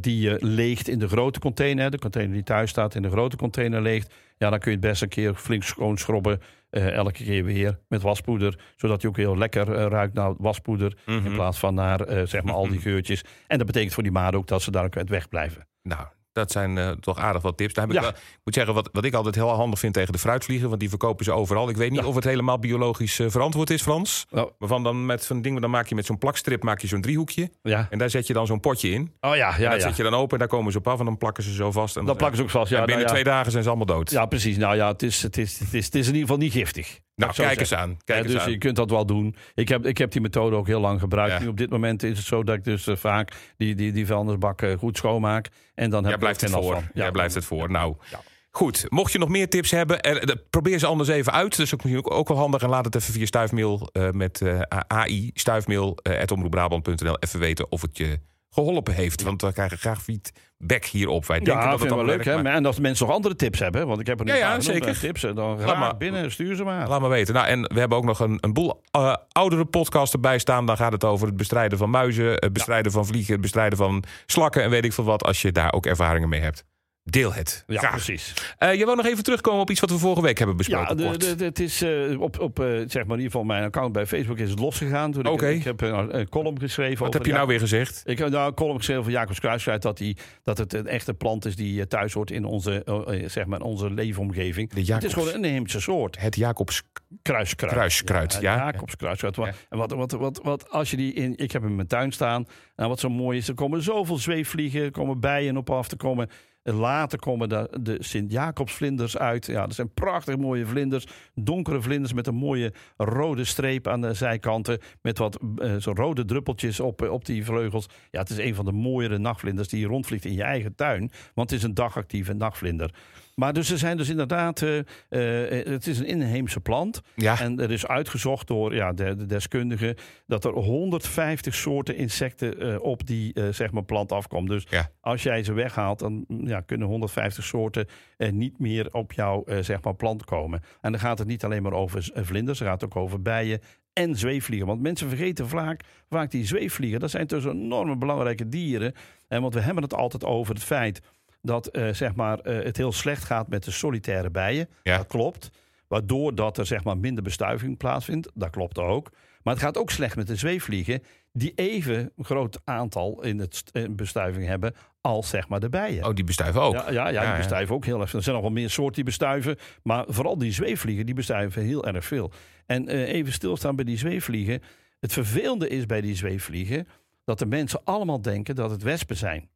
die 0.00 0.20
je 0.20 0.36
leegt 0.40 0.88
in 0.88 0.98
de 0.98 1.08
grote 1.08 1.38
container, 1.38 1.90
de 1.90 1.98
container 1.98 2.32
die 2.32 2.42
thuis 2.42 2.70
staat 2.70 2.94
in 2.94 3.02
de 3.02 3.10
grote 3.10 3.36
container 3.36 3.82
leegt, 3.82 4.14
ja, 4.38 4.50
dan 4.50 4.58
kun 4.58 4.70
je 4.70 4.76
het 4.76 4.86
best 4.86 5.02
een 5.02 5.08
keer 5.08 5.34
flink 5.34 5.62
schoon 5.62 5.98
schrobben. 5.98 6.40
Eh, 6.76 6.92
elke 6.92 7.12
keer 7.24 7.44
weer 7.44 7.78
met 7.88 8.02
waspoeder. 8.02 8.58
Zodat 8.76 9.00
hij 9.02 9.10
ook 9.10 9.16
heel 9.16 9.36
lekker 9.38 9.72
eh, 9.74 9.86
ruikt 9.86 10.14
naar 10.14 10.34
waspoeder. 10.38 10.96
In 11.06 11.22
Mhm. 11.22 11.34
plaats 11.34 11.58
van 11.58 11.74
naar 11.74 12.00
eh, 12.00 12.26
zeg 12.26 12.42
maar 12.42 12.54
al 12.54 12.68
die 12.68 12.80
geurtjes. 12.88 13.24
En 13.46 13.58
dat 13.58 13.66
betekent 13.66 13.92
voor 13.94 14.02
die 14.02 14.12
maat 14.12 14.34
ook 14.34 14.46
dat 14.46 14.62
ze 14.62 14.70
daar 14.70 14.84
ook 14.84 14.96
uit 14.96 15.08
wegblijven. 15.08 15.66
Nou, 15.82 16.06
dat 16.36 16.52
zijn 16.52 16.78
eh, 16.78 16.90
toch 16.90 17.18
aardig 17.18 17.42
wat 17.42 17.56
tips. 17.56 17.74
Daar 17.74 17.86
heb 17.86 17.94
ik, 17.94 18.00
Ja. 18.02 18.06
wel- 18.08 18.16
ik 18.18 18.40
moet 18.44 18.54
zeggen, 18.54 18.74
wat, 18.74 18.88
wat 18.92 19.04
ik 19.04 19.14
altijd 19.14 19.34
heel 19.34 19.48
handig 19.48 19.78
vind 19.78 19.94
tegen 19.94 20.12
de 20.12 20.18
fruitvliegen, 20.18 20.68
want 20.68 20.80
die 20.80 20.88
verkopen 20.88 21.24
ze 21.24 21.32
overal. 21.32 21.68
Ik 21.68 21.76
weet 21.76 21.90
niet 21.90 22.00
Ja. 22.00 22.06
of 22.06 22.14
het 22.14 22.24
helemaal 22.24 22.58
biologisch 22.58 23.18
eh, 23.18 23.26
verantwoord 23.30 23.70
is, 23.70 23.82
Frans. 23.82 24.26
Oh, 24.30 24.50
Maar 24.58 24.68
van 24.68 24.82
dan 24.82 25.06
met 25.06 25.24
zo'n 25.24 25.42
ding, 25.42 25.60
dan 25.60 25.70
maak 25.70 25.86
je 25.86 25.94
met 25.94 26.06
zo'n 26.06 26.18
plakstrip 26.18 26.62
maak 26.62 26.80
je 26.80 26.86
zo'n 26.86 27.00
driehoekje. 27.00 27.50
ja. 27.62 27.86
En 27.90 27.98
daar 27.98 28.10
zet 28.10 28.26
je 28.26 28.32
dan 28.32 28.46
zo'n 28.46 28.60
potje 28.60 28.90
in. 28.90 29.12
Oh 29.20 29.36
ja, 29.36 29.54
en 29.54 29.60
ja, 29.62 29.70
dat 29.70 29.82
zet 29.82 29.96
je 29.96 30.02
dan 30.02 30.14
open 30.14 30.32
en 30.32 30.38
daar 30.38 30.48
komen 30.48 30.72
ze 30.72 30.78
op 30.78 30.88
af 30.88 30.98
en 30.98 31.04
dan 31.04 31.18
plakken 31.18 31.42
ze 31.42 31.54
zo 31.54 31.70
vast. 31.72 31.96
En 31.96 32.04
Dat 32.04 32.16
plakken 32.16 32.36
ze 32.38 32.42
ook 32.44 32.50
vast. 32.50 32.70
Ja, 32.70 32.78
en 32.78 32.84
binnen 32.86 33.04
nou 33.04 33.14
twee 33.16 33.32
dagen 33.32 33.50
zijn 33.50 33.62
ze 33.62 33.68
allemaal 33.68 33.86
dood. 33.96 34.10
Ja, 34.10 34.26
precies. 34.26 34.56
Nou 34.56 34.76
ja, 34.76 34.88
het 34.88 35.02
is, 35.02 35.22
het 35.22 35.36
is, 35.36 35.58
het 35.58 35.74
is, 35.74 35.84
het 35.84 35.94
is 35.94 36.06
in 36.06 36.12
ieder 36.14 36.28
geval 36.28 36.36
niet 36.42 36.52
giftig. 36.52 36.98
Nou, 37.16 37.32
kijk 37.32 37.60
eens 37.60 37.74
aan. 37.74 37.96
Kijk 38.04 38.18
Ja, 38.18 38.24
eens 38.24 38.32
dus 38.32 38.42
aan. 38.42 38.50
je 38.50 38.58
kunt 38.58 38.76
dat 38.76 38.90
wel 38.90 39.06
doen. 39.06 39.36
Ik 39.54 39.68
heb, 39.68 39.86
ik 39.86 39.98
heb 39.98 40.10
die 40.12 40.20
methode 40.20 40.56
ook 40.56 40.66
heel 40.66 40.80
lang 40.80 41.00
gebruikt. 41.00 41.32
Ja. 41.32 41.38
Nu 41.40 41.48
op 41.48 41.56
dit 41.56 41.70
moment 41.70 42.02
is 42.02 42.18
het 42.18 42.26
zo 42.26 42.42
dat 42.44 42.54
ik 42.54 42.64
dus 42.64 42.86
eh, 42.86 42.96
vaak 42.96 43.32
die, 43.56 43.74
die, 43.74 43.92
die 43.92 44.06
vuilnisbak 44.06 44.62
eh, 44.62 44.78
goed 44.78 44.96
schoonmaak. 44.96 45.48
En 45.74 45.90
dan 45.90 45.98
heb 45.98 46.04
Jij 46.04 46.12
ik 46.12 46.18
blijft 46.18 46.40
het 46.40 46.50
voor. 46.50 46.72
van. 46.74 46.84
Jij 46.94 47.10
blijft 47.10 47.34
het 47.34 47.44
voor. 47.44 47.70
Nou, 47.70 47.96
Ja. 48.10 48.20
goed. 48.50 48.84
Mocht 48.88 49.12
je 49.12 49.18
nog 49.18 49.28
meer 49.28 49.48
tips 49.48 49.70
hebben, 49.70 50.00
er- 50.00 50.28
eh, 50.28 50.34
probeer 50.50 50.78
ze 50.78 50.86
anders 50.86 51.08
even 51.08 51.32
uit. 51.32 51.50
Dat 51.56 51.66
is 51.66 51.74
ook 51.74 51.84
misschien 51.84 52.10
ook, 52.10 52.28
wel 52.28 52.36
handig. 52.36 52.62
En 52.62 52.68
laat 52.68 52.84
het 52.84 52.94
even 52.94 53.12
via 53.12 53.26
stuifmail 53.26 53.90
met 54.12 54.42
AI, 54.88 55.30
stuifmail, 55.34 55.96
eh, 56.02 56.20
at 56.20 56.30
omroepbrabant.nl, 56.30 57.16
even 57.18 57.40
weten 57.40 57.70
of 57.70 57.82
het 57.82 57.96
je 57.96 58.18
geholpen 58.64 58.94
heeft. 58.94 59.22
Want 59.22 59.42
we 59.42 59.52
krijgen 59.52 59.78
graag 59.78 60.02
feedback 60.02 60.84
hierop. 60.84 61.26
Wij 61.26 61.36
denken 61.40 61.54
Ja, 61.54 61.60
dat 61.70 61.78
vind 61.78 61.80
het 61.80 61.88
dan 61.98 61.98
wel 62.06 62.16
leuk. 62.16 62.24
Hè? 62.24 62.42
maar- 62.42 62.54
En 62.54 62.66
als 62.66 62.78
mensen 62.78 63.06
nog 63.06 63.14
andere 63.14 63.36
tips 63.36 63.58
hebben, 63.58 63.86
want 63.86 64.00
ik 64.00 64.06
heb 64.06 64.18
er 64.18 64.24
nu 64.24 64.34
Ja, 64.34 64.60
zeker. 64.60 64.88
eh, 64.88 64.94
tips. 64.98 65.20
Dan 65.20 65.34
Laat 65.36 65.60
graag 65.60 65.78
maar- 65.78 65.96
binnen, 65.96 66.32
stuur 66.32 66.56
ze 66.56 66.64
maar. 66.64 66.88
Laat 66.88 67.00
maar 67.00 67.10
weten. 67.10 67.34
Nou, 67.34 67.46
en 67.46 67.62
we 67.62 67.78
hebben 67.78 67.98
ook 67.98 68.04
nog 68.04 68.20
een, 68.20 68.38
een 68.40 68.52
boel 68.52 68.82
eh, 68.90 69.14
oudere 69.32 69.64
podcasts 69.64 70.14
erbij 70.14 70.38
staan. 70.38 70.66
Dan 70.66 70.76
gaat 70.76 70.92
het 70.92 71.04
over 71.04 71.26
het 71.26 71.36
bestrijden 71.36 71.78
van 71.78 71.90
muizen, 71.90 72.26
het 72.32 72.52
bestrijden 72.52 72.92
van 72.92 73.06
vliegen, 73.06 73.32
het 73.32 73.40
bestrijden 73.42 73.78
van 73.78 74.02
slakken 74.26 74.62
en 74.62 74.70
weet 74.70 74.84
ik 74.84 74.92
veel 74.92 75.04
wat. 75.04 75.24
Als 75.24 75.42
je 75.42 75.52
daar 75.52 75.72
ook 75.72 75.86
ervaringen 75.86 76.28
mee 76.28 76.40
hebt, 76.40 76.64
deel 77.10 77.32
het. 77.34 77.64
Ja, 77.66 77.78
Graag. 77.78 77.90
precies. 77.90 78.34
Eh, 78.58 78.74
je 78.74 78.84
wil 78.84 78.94
nog 78.94 79.06
even 79.06 79.24
terugkomen 79.24 79.60
op 79.60 79.70
iets 79.70 79.80
wat 79.80 79.90
we 79.90 79.98
vorige 79.98 80.22
week 80.22 80.38
hebben 80.38 80.56
besproken. 80.56 80.98
Ja, 80.98 81.12
de, 81.16 81.34
de, 81.36 81.44
het 81.44 81.60
is 81.60 81.82
eh, 81.82 82.20
op, 82.20 82.40
op 82.40 82.60
eh, 82.60 82.66
zeg 82.66 82.92
maar 82.92 83.02
in 83.02 83.22
ieder 83.22 83.24
geval 83.24 83.44
mijn 83.44 83.64
account 83.64 83.92
bij 83.92 84.06
Facebook 84.06 84.38
is 84.38 84.50
het 84.50 84.58
losgegaan. 84.58 85.14
Ik- 85.18 85.28
Oké. 85.28 85.48
Ik, 85.48 85.64
heb 85.64 85.80
een, 85.80 86.18
een 86.18 86.28
column 86.28 86.58
geschreven. 86.60 86.98
wat 86.98 87.06
over 87.06 87.18
heb 87.20 87.26
je 87.26 87.32
nou 87.32 87.46
weer 87.46 87.58
gezegd? 87.60 88.02
Ik 88.04 88.18
heb 88.18 88.28
nou 88.30 88.46
een 88.48 88.54
column 88.54 88.76
geschreven 88.76 89.02
van 89.02 89.12
Jacobs 89.12 89.40
Kruisruit 89.40 89.82
dat, 89.82 89.96
die, 89.96 90.16
dat 90.42 90.58
het 90.58 90.72
een 90.72 90.86
echte 90.86 91.14
plant 91.14 91.44
is 91.44 91.56
die 91.56 91.80
eh, 91.80 91.86
thuis 91.86 92.12
hoort 92.12 92.30
in 92.30 92.44
onze, 92.44 92.82
zeg 93.26 93.46
maar, 93.46 93.60
onze 93.60 93.90
leefomgeving. 93.90 94.70
De 94.70 94.76
Het 94.78 94.86
Jacobs, 94.86 95.06
is 95.06 95.12
gewoon 95.12 95.28
een 95.28 95.44
inheemse 95.44 95.80
soort. 95.80 96.20
het 96.20 96.36
Jacobs 96.36 96.82
Kruiskruid. 97.22 97.72
kruiskruid. 97.72 98.38
Ja, 98.40 98.54
ja. 98.56 98.64
Jacobs 98.64 98.96
kruiskruid. 98.96 99.36
En 99.68 99.78
wat, 99.78 99.92
wat, 99.92 100.12
wat, 100.12 100.40
wat, 100.42 100.70
als 100.70 100.90
je 100.90 100.96
die 100.96 101.12
in, 101.12 101.32
ik 101.36 101.52
heb 101.52 101.60
hem 101.62 101.70
in 101.70 101.76
mijn 101.76 101.88
tuin 101.88 102.12
staan. 102.12 102.46
En 102.76 102.88
wat 102.88 103.00
zo 103.00 103.08
mooi 103.08 103.38
is, 103.38 103.48
er 103.48 103.54
komen 103.54 103.82
zoveel 103.82 104.18
zweefvliegen, 104.18 104.82
er 104.82 104.90
komen 104.90 105.20
bijen 105.20 105.56
op 105.56 105.70
af 105.70 105.88
te 105.88 105.96
komen. 105.96 106.30
Later 106.72 107.18
komen 107.18 107.48
de, 107.48 107.70
de 107.80 107.96
Sint-Jacobsvlinders 108.00 109.18
uit. 109.18 109.46
Ja, 109.46 109.66
dat 109.66 109.74
zijn 109.74 109.92
prachtig 109.94 110.36
mooie 110.36 110.66
vlinders. 110.66 111.06
Donkere 111.34 111.82
vlinders 111.82 112.12
met 112.12 112.26
een 112.26 112.34
mooie 112.34 112.72
rode 112.96 113.44
streep 113.44 113.88
aan 113.88 114.00
de 114.00 114.14
zijkanten. 114.14 114.78
Met 115.02 115.18
wat 115.18 115.38
eh, 115.56 115.76
zo 115.76 115.92
rode 115.94 116.24
druppeltjes 116.24 116.80
op, 116.80 117.02
eh, 117.02 117.10
op 117.10 117.24
die 117.24 117.44
vleugels. 117.44 117.86
Ja, 118.10 118.20
het 118.20 118.30
is 118.30 118.38
een 118.38 118.54
van 118.54 118.64
de 118.64 118.72
mooiere 118.72 119.18
nachtvlinders 119.18 119.68
die 119.68 119.86
rondvliegt 119.86 120.24
in 120.24 120.34
je 120.34 120.42
eigen 120.42 120.74
tuin. 120.74 121.10
Want 121.34 121.50
het 121.50 121.58
is 121.58 121.64
een 121.64 121.74
dagactieve 121.74 122.32
nachtvlinder. 122.32 122.90
Maar 123.36 123.52
dus 123.52 123.70
er 123.70 123.78
zijn 123.78 123.96
dus 123.96 124.08
inderdaad, 124.08 124.62
eh, 124.62 124.78
eh, 124.78 125.66
het 125.66 125.86
is 125.86 125.98
een 125.98 126.06
inheemse 126.06 126.60
plant. 126.60 127.00
Ja. 127.14 127.40
En 127.40 127.60
er 127.60 127.70
is 127.70 127.86
uitgezocht 127.86 128.46
door 128.46 128.74
ja, 128.74 128.92
de, 128.92 129.16
de 129.16 129.26
deskundigen 129.26 129.96
dat 130.26 130.44
er 130.44 130.52
150 130.52 131.54
soorten 131.54 131.96
insecten 131.96 132.60
eh, 132.60 132.80
op 132.82 133.06
die 133.06 133.34
zeg 133.50 133.70
maar 133.70 133.84
plant 133.84 134.12
afkomen. 134.12 134.50
Dus 134.50 134.66
Ja. 134.70 134.90
als 135.00 135.22
jij 135.22 135.42
ze 135.42 135.52
weghaalt, 135.52 135.98
dan 135.98 136.24
mm, 136.28 136.48
ja, 136.48 136.60
kunnen 136.60 136.88
150 136.88 137.44
soorten 137.44 137.86
niet 138.30 138.58
meer 138.58 138.88
op 138.92 139.12
jouw 139.12 139.44
zeg 139.60 139.82
maar 139.82 139.94
plant 139.94 140.24
komen. 140.24 140.60
En 140.80 140.92
dan 140.92 141.00
gaat 141.00 141.18
het 141.18 141.28
niet 141.28 141.44
alleen 141.44 141.62
maar 141.62 141.72
over 141.72 142.10
vlinders, 142.14 142.58
het 142.58 142.68
gaat 142.68 142.84
ook 142.84 142.96
over 142.96 143.22
bijen 143.22 143.60
en 143.92 144.16
zweefvliegen. 144.16 144.66
Want 144.66 144.82
mensen 144.82 145.08
vergeten 145.08 145.48
vaak, 145.48 145.80
vaak 146.08 146.30
die 146.30 146.46
zweefvliegen. 146.46 147.00
Dat 147.00 147.10
zijn 147.10 147.26
dus 147.26 147.44
enorme 147.44 147.96
belangrijke 147.96 148.48
dieren. 148.48 148.92
En 149.28 149.42
want 149.42 149.54
we 149.54 149.60
hebben 149.60 149.82
het 149.82 149.94
altijd 149.94 150.24
over 150.24 150.54
het 150.54 150.64
feit 150.64 151.00
dat 151.46 151.66
eh, 151.66 151.92
zeg 151.92 152.14
maar, 152.14 152.38
eh, 152.38 152.64
het 152.64 152.76
heel 152.76 152.92
slecht 152.92 153.24
gaat 153.24 153.48
met 153.48 153.64
de 153.64 153.70
solitaire 153.70 154.30
bijen. 154.30 154.68
Ja. 154.82 154.96
Dat 154.96 155.06
klopt. 155.06 155.50
Waardoor 155.88 156.34
dat 156.34 156.58
er 156.58 156.66
zeg 156.66 156.84
maar, 156.84 156.98
minder 156.98 157.22
bestuiving 157.22 157.76
plaatsvindt. 157.76 158.30
Dat 158.34 158.50
klopt 158.50 158.78
ook. 158.78 159.10
Maar 159.42 159.54
het 159.54 159.62
gaat 159.62 159.78
ook 159.78 159.90
slecht 159.90 160.16
met 160.16 160.26
de 160.26 160.36
zweefvliegen. 160.36 161.02
Die 161.32 161.52
even 161.54 162.12
een 162.16 162.24
groot 162.24 162.60
aantal 162.64 163.22
in 163.22 163.38
het 163.38 163.56
st- 163.56 163.70
in 163.72 163.96
bestuiving 163.96 164.46
hebben 164.46 164.74
als 165.00 165.28
zeg 165.28 165.48
maar 165.48 165.60
de 165.60 165.68
bijen. 165.68 166.04
Oh, 166.04 166.14
die 166.14 166.24
bestuiven 166.24 166.60
ook. 166.60 166.72
Ja, 166.72 166.90
ja, 166.90 167.08
ja, 167.08 167.20
die 167.20 167.30
ja. 167.30 167.36
bestuiven 167.36 167.74
ook 167.74 167.84
heel 167.84 168.00
erg 168.00 168.10
veel. 168.10 168.18
Er 168.18 168.24
zijn 168.24 168.36
nog 168.36 168.44
wel 168.44 168.54
meer 168.54 168.70
soorten 168.70 168.94
die 168.94 169.04
bestuiven. 169.04 169.56
Maar 169.82 170.04
vooral 170.08 170.38
die 170.38 170.52
zweefvliegen, 170.52 171.06
die 171.06 171.14
bestuiven 171.14 171.62
heel 171.62 171.86
erg 171.86 172.04
veel. 172.04 172.32
En 172.66 172.88
eh, 172.88 173.12
even 173.12 173.32
stilstaan 173.32 173.76
bij 173.76 173.84
die 173.84 173.98
zweefvliegen. 173.98 174.62
Het 175.00 175.12
vervelende 175.12 175.68
is 175.68 175.86
bij 175.86 176.00
die 176.00 176.14
zweefvliegen... 176.16 176.88
dat 177.24 177.38
de 177.38 177.46
mensen 177.46 177.80
allemaal 177.84 178.22
denken 178.22 178.54
dat 178.54 178.70
het 178.70 178.82
wespen 178.82 179.16
zijn. 179.16 179.48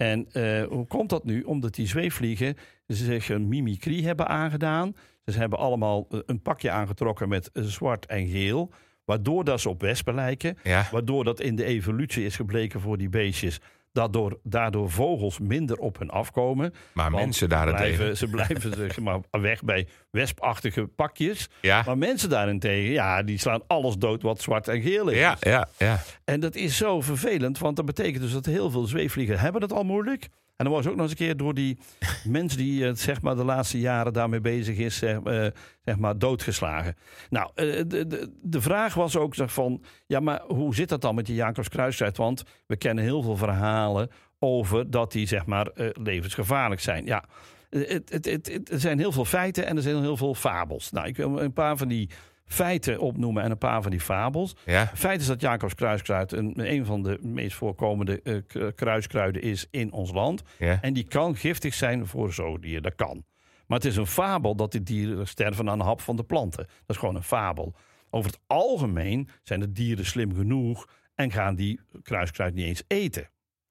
En 0.00 0.26
eh, 0.32 0.62
hoe 0.62 0.86
komt 0.86 1.10
dat 1.10 1.24
nu? 1.24 1.42
Omdat 1.42 1.74
die 1.74 1.86
zweefvliegen 1.86 2.56
zich 2.86 3.28
een 3.28 3.48
mimicry 3.48 4.02
hebben 4.02 4.28
aangedaan. 4.28 4.94
Ze 5.24 5.38
hebben 5.38 5.58
allemaal 5.58 6.06
eh, 6.10 6.18
een 6.26 6.42
pakje 6.42 6.70
aangetrokken 6.70 7.28
met 7.28 7.50
eh, 7.52 7.62
zwart 7.62 8.06
en 8.06 8.28
geel... 8.28 8.72
waardoor 9.04 9.44
dat 9.44 9.60
ze 9.60 9.68
op 9.68 9.80
wespen 9.80 10.14
lijken. 10.14 10.56
Ja. 10.62 10.88
Waardoor 10.90 11.24
dat 11.24 11.40
in 11.40 11.56
de 11.56 11.64
evolutie 11.64 12.24
is 12.24 12.36
gebleken 12.36 12.80
voor 12.80 12.98
die 12.98 13.08
beestjes. 13.08 13.60
Daardoor, 13.92 14.38
daardoor 14.42 14.90
vogels 14.90 15.38
minder 15.38 15.78
op 15.78 15.98
hun 15.98 16.10
afkomen. 16.10 16.74
Maar 16.92 17.10
mensen 17.10 17.34
ze 17.34 17.46
daarentegen. 17.46 17.94
blijven, 17.96 18.16
ze 18.16 18.26
blijven 18.26 18.74
zeg 18.74 19.00
maar, 19.00 19.20
weg 19.30 19.62
bij 19.62 19.88
wespachtige 20.10 20.86
pakjes. 20.86 21.48
Ja. 21.60 21.82
Maar 21.86 21.98
mensen 21.98 22.28
daarentegen, 22.28 22.92
ja, 22.92 23.22
die 23.22 23.38
slaan 23.38 23.62
alles 23.66 23.96
dood 23.96 24.22
wat 24.22 24.40
zwart 24.40 24.68
en 24.68 24.80
geel 24.82 25.08
is. 25.08 25.18
Ja, 25.18 25.36
ja, 25.40 25.68
ja. 25.78 26.02
En 26.24 26.40
dat 26.40 26.54
is 26.54 26.76
zo 26.76 27.00
vervelend, 27.00 27.58
want 27.58 27.76
dat 27.76 27.84
betekent 27.84 28.22
dus 28.22 28.32
dat 28.32 28.46
heel 28.46 28.70
veel 28.70 28.84
zweefvliegen 28.84 29.38
hebben 29.38 29.62
het 29.62 29.72
al 29.72 29.84
moeilijk. 29.84 30.28
En 30.60 30.66
dan 30.66 30.74
was 30.74 30.86
ook 30.86 30.92
nog 30.94 31.02
eens 31.02 31.10
een 31.10 31.16
keer 31.26 31.36
door 31.36 31.54
die 31.54 31.78
mens 32.24 32.56
die 32.56 32.86
eh, 32.86 32.94
zeg 32.94 33.22
maar 33.22 33.36
de 33.36 33.44
laatste 33.44 33.80
jaren 33.80 34.12
daarmee 34.12 34.40
bezig 34.40 34.76
is, 34.76 34.96
zeg, 34.96 35.18
eh, 35.22 35.46
zeg 35.84 35.96
maar 35.98 36.18
doodgeslagen. 36.18 36.96
Nou, 37.30 37.50
eh, 37.54 37.82
de, 37.86 38.06
de, 38.06 38.32
de 38.42 38.60
vraag 38.60 38.94
was 38.94 39.16
ook 39.16 39.34
zeg, 39.34 39.52
van, 39.52 39.82
ja, 40.06 40.20
maar 40.20 40.42
hoe 40.46 40.74
zit 40.74 40.88
dat 40.88 41.00
dan 41.00 41.14
met 41.14 41.26
die 41.26 41.34
Jacobs 41.34 41.68
kruisstrijd? 41.68 42.16
Want 42.16 42.42
we 42.66 42.76
kennen 42.76 43.04
heel 43.04 43.22
veel 43.22 43.36
verhalen 43.36 44.10
over 44.38 44.90
dat 44.90 45.12
die 45.12 45.26
zeg 45.26 45.46
maar 45.46 45.68
levensgevaarlijk 45.92 46.80
zijn. 46.80 47.04
Ja, 47.06 47.24
het, 47.70 48.10
het, 48.10 48.24
het, 48.24 48.52
het- 48.52 48.70
er 48.70 48.80
zijn 48.80 48.98
heel 48.98 49.12
veel 49.12 49.24
feiten 49.24 49.66
en 49.66 49.76
er 49.76 49.82
zijn 49.82 50.00
heel 50.00 50.16
veel 50.16 50.34
fabels. 50.34 50.90
Nou, 50.90 51.06
ik 51.06 51.16
wil 51.16 51.40
een 51.40 51.52
paar 51.52 51.76
van 51.76 51.88
die 51.88 52.10
feiten 52.50 52.98
opnoemen 52.98 53.42
en 53.42 53.50
een 53.50 53.58
paar 53.58 53.82
van 53.82 53.90
die 53.90 54.00
fabels. 54.00 54.56
Ja. 54.64 54.90
Feit 54.94 55.20
is 55.20 55.26
dat 55.26 55.40
Jacobs 55.40 55.74
kruiskruid 55.74 56.32
een, 56.32 56.72
een 56.72 56.84
van 56.84 57.02
de 57.02 57.18
meest 57.22 57.56
voorkomende 57.56 58.22
eh, 58.22 58.66
kruiskruiden 58.74 59.42
is 59.42 59.66
in 59.70 59.92
ons 59.92 60.12
land. 60.12 60.42
Ja. 60.58 60.78
En 60.80 60.92
die 60.92 61.04
kan 61.04 61.36
giftig 61.36 61.74
zijn 61.74 62.06
voor 62.06 62.32
zoogdieren, 62.32 62.82
dat 62.82 62.94
kan. 62.94 63.24
Maar 63.66 63.78
het 63.78 63.86
is 63.86 63.96
een 63.96 64.06
fabel 64.06 64.56
dat 64.56 64.72
die 64.72 64.82
dieren 64.82 65.28
sterven 65.28 65.70
aan 65.70 65.78
de 65.78 65.84
hap 65.84 66.00
van 66.00 66.16
de 66.16 66.24
planten. 66.24 66.64
Dat 66.66 66.96
is 66.96 66.96
gewoon 66.96 67.16
een 67.16 67.22
fabel. 67.22 67.74
Over 68.10 68.30
het 68.30 68.40
algemeen 68.46 69.28
zijn 69.42 69.60
de 69.60 69.72
dieren 69.72 70.06
slim 70.06 70.34
genoeg 70.34 70.88
en 71.14 71.32
gaan 71.32 71.54
die 71.54 71.80
kruiskruid 72.02 72.54
niet 72.54 72.66
eens 72.66 72.82
eten. 72.86 73.30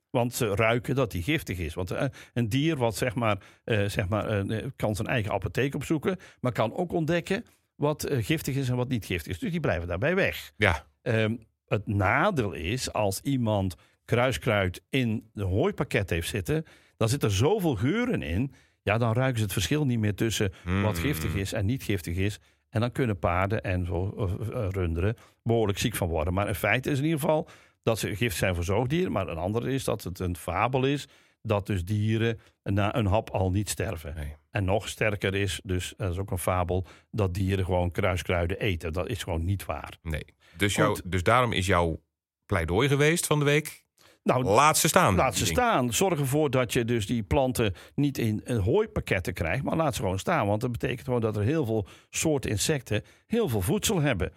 Want 0.09 0.33
ze 0.33 0.55
ruiken 0.55 0.95
dat 0.95 1.11
die 1.11 1.23
giftig 1.23 1.57
is. 1.57 1.73
Want 1.73 1.91
eh, 1.91 2.05
een 2.33 2.49
dier 2.49 2.77
wat 2.77 2.95
zeg 2.95 3.15
maar, 3.15 3.37
eh, 3.63 3.85
zeg 3.85 4.07
maar, 4.07 4.43
kan 4.75 4.95
zijn 4.95 5.07
eigen 5.07 5.31
apotheek 5.31 5.75
opzoeken, 5.75 6.17
maar 6.39 6.51
kan 6.51 6.73
ook 6.73 6.91
ontdekken 6.91 7.45
wat 7.79 8.03
eh, 8.03 8.25
giftig 8.25 8.55
is 8.55 8.69
en 8.69 8.75
wat 8.75 8.87
niet 8.89 9.05
giftig 9.05 9.31
is. 9.31 9.39
Dus 9.39 9.51
die 9.51 9.59
blijven 9.59 9.87
daarbij 9.87 10.15
weg. 10.15 10.51
Ja. 10.57 10.85
Ehm, 11.01 11.35
het 11.67 11.87
nadeel 11.87 12.53
is 12.53 12.93
als 12.93 13.19
iemand 13.21 13.75
kruiskruid 14.05 14.81
in 14.89 15.29
de 15.33 15.43
hooipakket 15.43 16.09
heeft 16.09 16.29
zitten, 16.29 16.65
dan 16.97 17.09
zit 17.09 17.23
er 17.23 17.31
zoveel 17.31 17.75
geuren 17.75 18.21
in. 18.21 18.53
Ja, 18.81 18.97
dan 18.97 19.13
ruiken 19.13 19.37
ze 19.37 19.43
het 19.43 19.53
verschil 19.53 19.85
niet 19.85 19.99
meer 19.99 20.15
tussen 20.15 20.51
wat 20.63 20.95
Mm. 20.95 21.01
giftig 21.01 21.35
is 21.35 21.53
en 21.53 21.65
niet 21.65 21.83
giftig 21.83 22.15
is. 22.15 22.39
En 22.69 22.79
dan 22.81 22.91
kunnen 22.91 23.19
paarden 23.19 23.61
en 23.63 23.85
zo, 23.85 24.13
eh, 24.17 24.47
eh, 24.63 24.69
runderen 24.69 25.15
behoorlijk 25.43 25.77
ziek 25.79 25.95
van 25.95 26.07
worden. 26.07 26.33
Maar 26.33 26.47
in 26.47 26.55
feite 26.55 26.89
is 26.91 26.97
in 26.97 27.03
ieder 27.03 27.19
geval 27.19 27.47
dat 27.83 27.99
ze 27.99 28.15
gift 28.15 28.37
zijn 28.37 28.55
voor 28.55 28.63
zoogdieren. 28.63 29.11
Maar 29.11 29.27
een 29.27 29.37
andere 29.37 29.71
is 29.73 29.83
dat 29.83 30.03
het 30.03 30.19
een 30.19 30.35
fabel 30.37 30.85
is 30.85 31.07
dat 31.41 31.65
dus 31.65 31.85
dieren 31.85 32.39
na 32.63 32.95
een 32.95 33.05
hap 33.05 33.29
al 33.29 33.51
niet 33.51 33.69
sterven. 33.69 34.15
Nee. 34.15 34.35
En 34.51 34.65
nog 34.65 34.87
sterker 34.89 35.35
is, 35.35 35.59
dus 35.63 35.93
dat 35.97 36.11
is 36.11 36.17
ook 36.17 36.31
een 36.31 36.37
fabel, 36.37 36.85
dat 37.11 37.33
dieren 37.33 37.65
gewoon 37.65 37.91
kruiskruiden 37.91 38.59
eten. 38.59 38.93
Dat 38.93 39.09
is 39.09 39.23
gewoon 39.23 39.45
niet 39.45 39.65
waar. 39.65 39.97
Nee. 40.01 40.25
Dus, 40.57 40.75
jou, 40.75 40.89
Goed. 40.89 41.11
dus 41.11 41.23
daarom 41.23 41.51
is 41.51 41.65
jouw 41.65 42.01
pleidooi 42.45 42.87
geweest 42.87 43.25
van 43.25 43.39
de 43.39 43.45
week. 43.45 43.83
Nou, 44.23 44.43
Laat 44.43 44.77
ze 44.77 44.87
staan. 44.87 45.15
Laat 45.15 45.35
ze 45.35 45.45
staan. 45.45 45.93
Zorg 45.93 46.19
ervoor 46.19 46.49
dat 46.49 46.73
je 46.73 46.85
dus 46.85 47.05
die 47.05 47.23
planten 47.23 47.73
niet 47.95 48.17
in 48.17 48.41
een 48.43 48.59
hooipakketten 48.59 49.33
krijgt, 49.33 49.63
maar 49.63 49.75
laat 49.75 49.95
ze 49.95 50.01
gewoon 50.01 50.19
staan. 50.19 50.47
Want 50.47 50.61
dat 50.61 50.71
betekent 50.71 51.05
gewoon 51.05 51.21
dat 51.21 51.35
er 51.35 51.43
heel 51.43 51.65
veel 51.65 51.87
soorten 52.09 52.49
insecten 52.49 53.03
heel 53.25 53.49
veel 53.49 53.61
voedsel 53.61 54.01
hebben. 54.01 54.31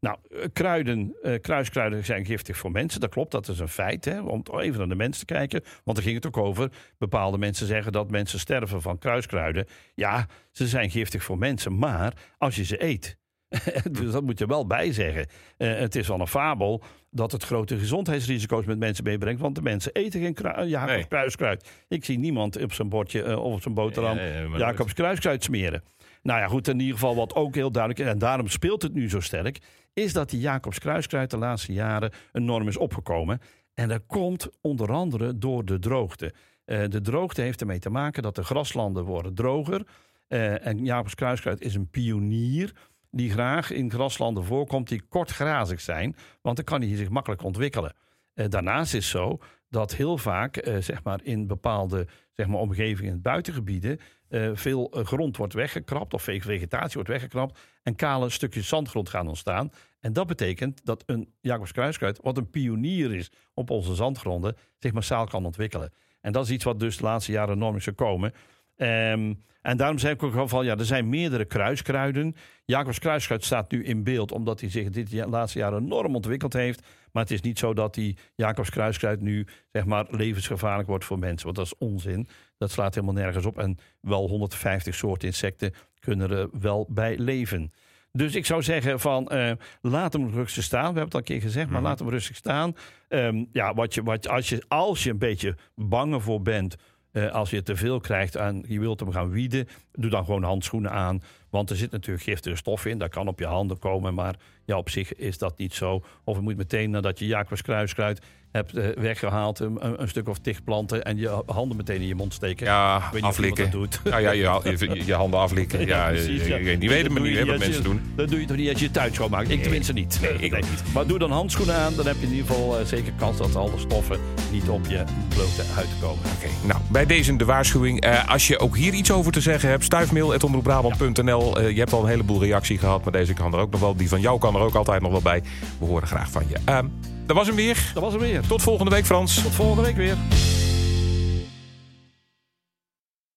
Nou, 0.00 0.16
eh, 0.30 0.44
kruiden, 0.52 1.16
eh, 1.22 1.40
kruiskruiden 1.40 2.04
zijn 2.04 2.24
giftig 2.24 2.56
voor 2.56 2.70
mensen. 2.70 3.00
Dat 3.00 3.10
klopt, 3.10 3.30
dat 3.30 3.48
is 3.48 3.58
een 3.58 3.68
feit. 3.68 4.04
Hè? 4.04 4.20
Om 4.20 4.42
even 4.58 4.78
naar 4.78 4.88
de 4.88 4.94
mens 4.94 5.18
te 5.18 5.24
kijken. 5.24 5.62
Want 5.84 5.96
daar 5.96 6.06
ging 6.06 6.16
het 6.16 6.26
ook 6.26 6.36
over. 6.36 6.70
Bepaalde 6.98 7.38
mensen 7.38 7.66
zeggen 7.66 7.92
dat 7.92 8.10
mensen 8.10 8.38
sterven 8.38 8.82
van 8.82 8.98
kruiskruiden. 8.98 9.66
Ja, 9.94 10.26
ze 10.52 10.66
zijn 10.66 10.90
giftig 10.90 11.24
voor 11.24 11.38
mensen. 11.38 11.78
Maar 11.78 12.12
als 12.38 12.56
je 12.56 12.64
ze 12.64 12.84
eet. 12.84 13.16
dus 13.90 14.10
dat 14.10 14.22
moet 14.22 14.38
je 14.38 14.46
wel 14.46 14.66
bij 14.66 14.92
zeggen. 14.92 15.26
Eh, 15.56 15.78
het 15.78 15.94
is 15.94 16.08
wel 16.08 16.20
een 16.20 16.26
fabel 16.26 16.82
dat 17.10 17.32
het 17.32 17.44
grote 17.44 17.78
gezondheidsrisico's 17.78 18.64
met 18.64 18.78
mensen 18.78 19.04
meebrengt. 19.04 19.40
Want 19.40 19.54
de 19.54 19.62
mensen 19.62 19.92
eten 19.92 20.20
geen 20.20 20.36
Jacobs 20.68 20.92
Nee. 20.92 21.06
kruiskruid. 21.06 21.70
Ik 21.88 22.04
zie 22.04 22.18
niemand 22.18 22.62
op 22.62 22.72
zijn 22.72 22.88
bordje 22.88 23.38
of 23.38 23.52
op 23.52 23.62
zijn 23.62 23.74
boterham 23.74 24.18
Ja, 24.18 24.58
Jacobs 24.58 24.92
kruiskruid 24.92 25.44
smeren. 25.44 25.82
Nou 26.28 26.40
ja, 26.40 26.46
goed, 26.46 26.68
in 26.68 26.80
ieder 26.80 26.94
geval 26.94 27.14
wat 27.14 27.34
ook 27.34 27.54
heel 27.54 27.70
duidelijk 27.70 28.04
is, 28.04 28.12
en 28.12 28.18
daarom 28.18 28.48
speelt 28.48 28.82
het 28.82 28.94
nu 28.94 29.10
zo 29.10 29.20
sterk, 29.20 29.58
is 29.92 30.12
dat 30.12 30.30
die 30.30 30.40
Jacobs 30.40 30.78
kruiskruid 30.78 31.30
de 31.30 31.36
laatste 31.36 31.72
jaren 31.72 32.12
enorm 32.32 32.68
is 32.68 32.76
opgekomen. 32.76 33.40
En 33.74 33.88
dat 33.88 34.02
komt 34.06 34.48
onder 34.60 34.92
andere 34.92 35.38
door 35.38 35.64
de 35.64 35.78
droogte. 35.78 36.34
Eh, 36.64 36.88
de 36.88 37.00
droogte 37.00 37.40
heeft 37.40 37.60
ermee 37.60 37.78
te 37.78 37.90
maken 37.90 38.22
dat 38.22 38.34
de 38.34 38.44
graslanden 38.44 39.04
worden 39.04 39.34
droger. 39.34 39.86
Eh, 40.26 40.66
en 40.66 40.84
Jacobs 40.84 41.14
kruiskruid 41.14 41.60
is 41.60 41.74
een 41.74 41.90
pionier 41.90 42.72
die 43.10 43.30
graag 43.30 43.70
in 43.70 43.90
graslanden 43.90 44.44
voorkomt 44.44 44.88
die 44.88 45.02
kortgrazig 45.08 45.80
zijn, 45.80 46.16
want 46.42 46.56
dan 46.56 46.64
kan 46.64 46.80
hij 46.80 46.96
zich 46.96 47.08
makkelijk 47.08 47.42
ontwikkelen. 47.42 47.94
Eh, 48.34 48.48
daarnaast 48.48 48.94
is 48.94 49.08
zo 49.08 49.38
dat 49.68 49.94
heel 49.94 50.18
vaak 50.18 50.68
zeg 50.80 51.02
maar 51.02 51.20
in 51.22 51.46
bepaalde 51.46 52.06
zeg 52.32 52.46
maar, 52.46 52.60
omgevingen, 52.60 53.12
in 53.12 53.22
buitengebieden, 53.22 53.98
eh, 54.28 54.50
veel 54.54 54.90
eh, 54.90 55.04
grond 55.04 55.36
wordt 55.36 55.52
weggekrapt 55.54 56.14
of 56.14 56.22
ve- 56.22 56.40
vegetatie 56.40 56.94
wordt 56.94 57.08
weggekrapt 57.08 57.58
en 57.82 57.96
kale 57.96 58.30
stukjes 58.30 58.68
zandgrond 58.68 59.08
gaan 59.08 59.28
ontstaan. 59.28 59.70
En 60.00 60.12
dat 60.12 60.26
betekent 60.26 60.84
dat 60.84 61.02
een 61.06 61.32
Jacobs 61.40 61.72
kruiskruid, 61.72 62.18
wat 62.22 62.36
een 62.36 62.50
pionier 62.50 63.14
is 63.14 63.30
op 63.54 63.70
onze 63.70 63.94
zandgronden, 63.94 64.56
zich 64.78 64.92
massaal 64.92 65.26
kan 65.26 65.44
ontwikkelen. 65.44 65.92
En 66.20 66.32
dat 66.32 66.44
is 66.44 66.50
iets 66.50 66.64
wat 66.64 66.80
dus 66.80 66.96
de 66.96 67.02
laatste 67.02 67.32
jaren 67.32 67.54
enorm 67.54 67.76
is 67.76 67.84
gekomen. 67.84 68.32
Ehm, 68.76 69.34
en 69.62 69.76
daarom 69.76 69.98
zei 69.98 70.14
ik 70.14 70.22
ook 70.22 70.34
al 70.34 70.48
van, 70.48 70.64
ja, 70.64 70.76
er 70.76 70.84
zijn 70.84 71.08
meerdere 71.08 71.44
kruiskruiden. 71.44 72.34
Jacobs 72.64 72.98
kruiskruid 72.98 73.44
staat 73.44 73.70
nu 73.70 73.84
in 73.84 74.02
beeld 74.04 74.32
omdat 74.32 74.60
hij 74.60 74.70
zich 74.70 74.90
dit 74.90 75.12
laatste 75.26 75.58
jaar 75.58 75.76
enorm 75.76 76.14
ontwikkeld 76.14 76.52
heeft. 76.52 76.86
Maar 77.12 77.22
het 77.22 77.32
is 77.32 77.40
niet 77.40 77.58
zo 77.58 77.74
dat 77.74 77.94
die 77.94 78.16
Jacobs 78.34 78.70
kruiskruid 78.70 79.20
nu 79.20 79.46
zeg 79.72 79.84
maar 79.84 80.06
levensgevaarlijk 80.10 80.88
wordt 80.88 81.04
voor 81.04 81.18
mensen. 81.18 81.44
Want 81.44 81.56
dat 81.56 81.66
is 81.66 81.78
onzin. 81.78 82.28
Dat 82.58 82.70
slaat 82.70 82.94
helemaal 82.94 83.14
nergens 83.14 83.46
op. 83.46 83.58
En 83.58 83.78
wel 84.00 84.28
150 84.28 84.94
soorten 84.94 85.28
insecten 85.28 85.74
kunnen 86.00 86.30
er 86.30 86.48
wel 86.60 86.86
bij 86.90 87.18
leven. 87.18 87.72
Dus 88.12 88.34
ik 88.34 88.46
zou 88.46 88.62
zeggen 88.62 89.00
van 89.00 89.28
eh, 89.28 89.52
laat 89.80 90.12
hem 90.12 90.30
rustig 90.30 90.64
staan. 90.64 90.80
We 90.80 90.98
hebben 90.98 91.04
het 91.04 91.14
al 91.14 91.18
een 91.20 91.24
keer 91.24 91.40
gezegd, 91.40 91.70
maar 91.70 91.82
laat 91.82 91.98
hem 91.98 92.08
rustig 92.08 92.36
staan. 92.36 92.76
Ehm, 93.08 93.44
ja, 93.52 93.74
wat 93.74 93.94
je, 93.94 94.02
wat, 94.02 94.28
als, 94.28 94.48
je, 94.48 94.64
als 94.68 95.04
je 95.04 95.10
een 95.10 95.18
beetje 95.18 95.56
bang 95.74 96.14
ervoor 96.14 96.42
bent, 96.42 96.76
eh, 97.12 97.30
als 97.30 97.50
je 97.50 97.62
te 97.62 97.76
veel 97.76 98.00
krijgt 98.00 98.36
en 98.36 98.64
je 98.68 98.80
wilt 98.80 99.00
hem 99.00 99.12
gaan 99.12 99.30
wieden, 99.30 99.68
doe 99.92 100.10
dan 100.10 100.24
gewoon 100.24 100.42
handschoenen 100.42 100.90
aan. 100.90 101.22
Want 101.50 101.70
er 101.70 101.76
zit 101.76 101.90
natuurlijk 101.90 102.24
giftige 102.24 102.56
stof 102.56 102.86
in, 102.86 102.98
dat 102.98 103.10
kan 103.10 103.28
op 103.28 103.38
je 103.38 103.46
handen 103.46 103.78
komen. 103.78 104.14
Maar 104.14 104.34
ja, 104.68 104.76
op 104.76 104.90
zich 104.90 105.14
is 105.14 105.38
dat 105.38 105.58
niet 105.58 105.74
zo. 105.74 106.02
Of 106.24 106.36
je 106.36 106.42
moet 106.42 106.56
meteen 106.56 106.90
nadat 106.90 107.18
je 107.18 107.26
Jacobs 107.26 107.62
kruiskruid 107.62 108.20
hebt 108.52 108.76
eh, 108.76 108.86
weggehaald, 108.96 109.60
een, 109.60 110.08
stuk 110.08 110.28
of 110.28 110.38
tig 110.38 110.64
planten 110.64 111.04
en 111.04 111.16
je 111.16 111.42
handen 111.46 111.76
meteen 111.76 112.00
in 112.00 112.06
je 112.06 112.14
mond 112.14 112.34
steken. 112.34 112.66
Ja, 112.66 112.96
Ik 112.96 113.02
weet 113.02 113.12
niet 113.12 113.22
aflikken. 113.22 113.62
dat 113.62 113.72
doet. 113.72 114.00
Ja, 114.04 114.18
ja 114.18 114.30
je, 114.30 114.60
je, 114.78 115.06
je 115.06 115.14
handen 115.14 115.40
aflikken. 115.40 115.76
Ja, 115.88 116.08
precies, 116.08 116.46
ja. 116.46 116.56
die 116.56 116.88
weten 116.88 117.12
maar 117.12 117.22
Dat 117.22 117.30
niet 117.30 117.38
wat 117.38 117.48
als 117.48 117.58
mensen 117.58 117.82
doen. 117.82 118.00
Dat 118.16 118.28
doe 118.28 118.40
je 118.40 118.46
toch 118.46 118.56
niet 118.56 118.68
als 118.68 118.78
je 118.78 118.84
je 118.84 118.90
thuis 118.90 119.14
schoonmaakt? 119.14 119.50
Ik 119.50 119.62
tenminste 119.62 119.92
niet. 119.92 120.18
Nee, 120.22 120.32
ik 120.32 120.54
ook 120.54 120.60
niet. 120.60 120.82
Maar 120.94 121.06
doe 121.06 121.18
dan 121.18 121.30
handschoenen 121.30 121.74
aan, 121.74 121.94
dan 121.94 122.06
heb 122.06 122.16
je 122.20 122.26
in 122.26 122.32
ieder 122.32 122.46
geval 122.46 122.78
eh, 122.78 122.84
zeker 122.84 123.12
kans 123.12 123.36
dat 123.36 123.56
alle 123.56 123.78
stoffen 123.78 124.20
niet 124.52 124.68
op 124.68 124.86
je 124.86 125.04
blote 125.28 125.62
huid 125.74 125.88
komen. 126.00 126.24
Oké, 126.36 126.66
Nou, 126.66 126.80
bij 126.90 127.06
deze 127.06 127.36
de 127.36 127.44
waarschuwing. 127.44 128.00
Eh, 128.00 128.28
als 128.28 128.46
je 128.46 128.58
ook 128.58 128.76
hier 128.76 128.92
iets 128.92 129.10
over 129.12 129.32
te 129.32 129.40
zeggen 129.40 129.68
hebt, 129.68 129.84
stuifmail.omroepbrabant.nl. 129.84 131.60
Je 131.60 131.78
hebt 131.78 131.92
al 131.92 132.02
een 132.02 132.08
heleboel 132.08 132.40
reactie 132.40 132.78
gehad, 132.78 133.02
maar 133.02 133.12
deze 133.12 133.32
kan 133.34 133.52
er 133.52 133.58
ook 133.60 133.70
nog 133.70 133.80
wel. 133.80 133.96
Die 133.96 134.08
van 134.08 134.20
jou 134.20 134.38
kan 134.38 134.56
er 134.58 134.64
ook 134.64 134.74
altijd 134.74 135.02
nog 135.02 135.10
wel 135.10 135.22
bij. 135.22 135.42
We 135.78 135.86
horen 135.86 136.08
graag 136.08 136.30
van 136.30 136.42
je. 136.48 136.56
Ehm, 136.64 136.86
dat 137.26 137.36
was 137.36 137.46
hem 137.46 137.56
weer. 137.56 137.90
Dat 137.94 138.02
was 138.02 138.12
hem 138.12 138.22
weer. 138.22 138.40
Tot 138.46 138.62
volgende 138.62 138.90
week, 138.90 139.06
Frans. 139.06 139.42
Tot 139.42 139.54
volgende 139.54 139.82
week 139.82 139.96
weer. 139.96 140.16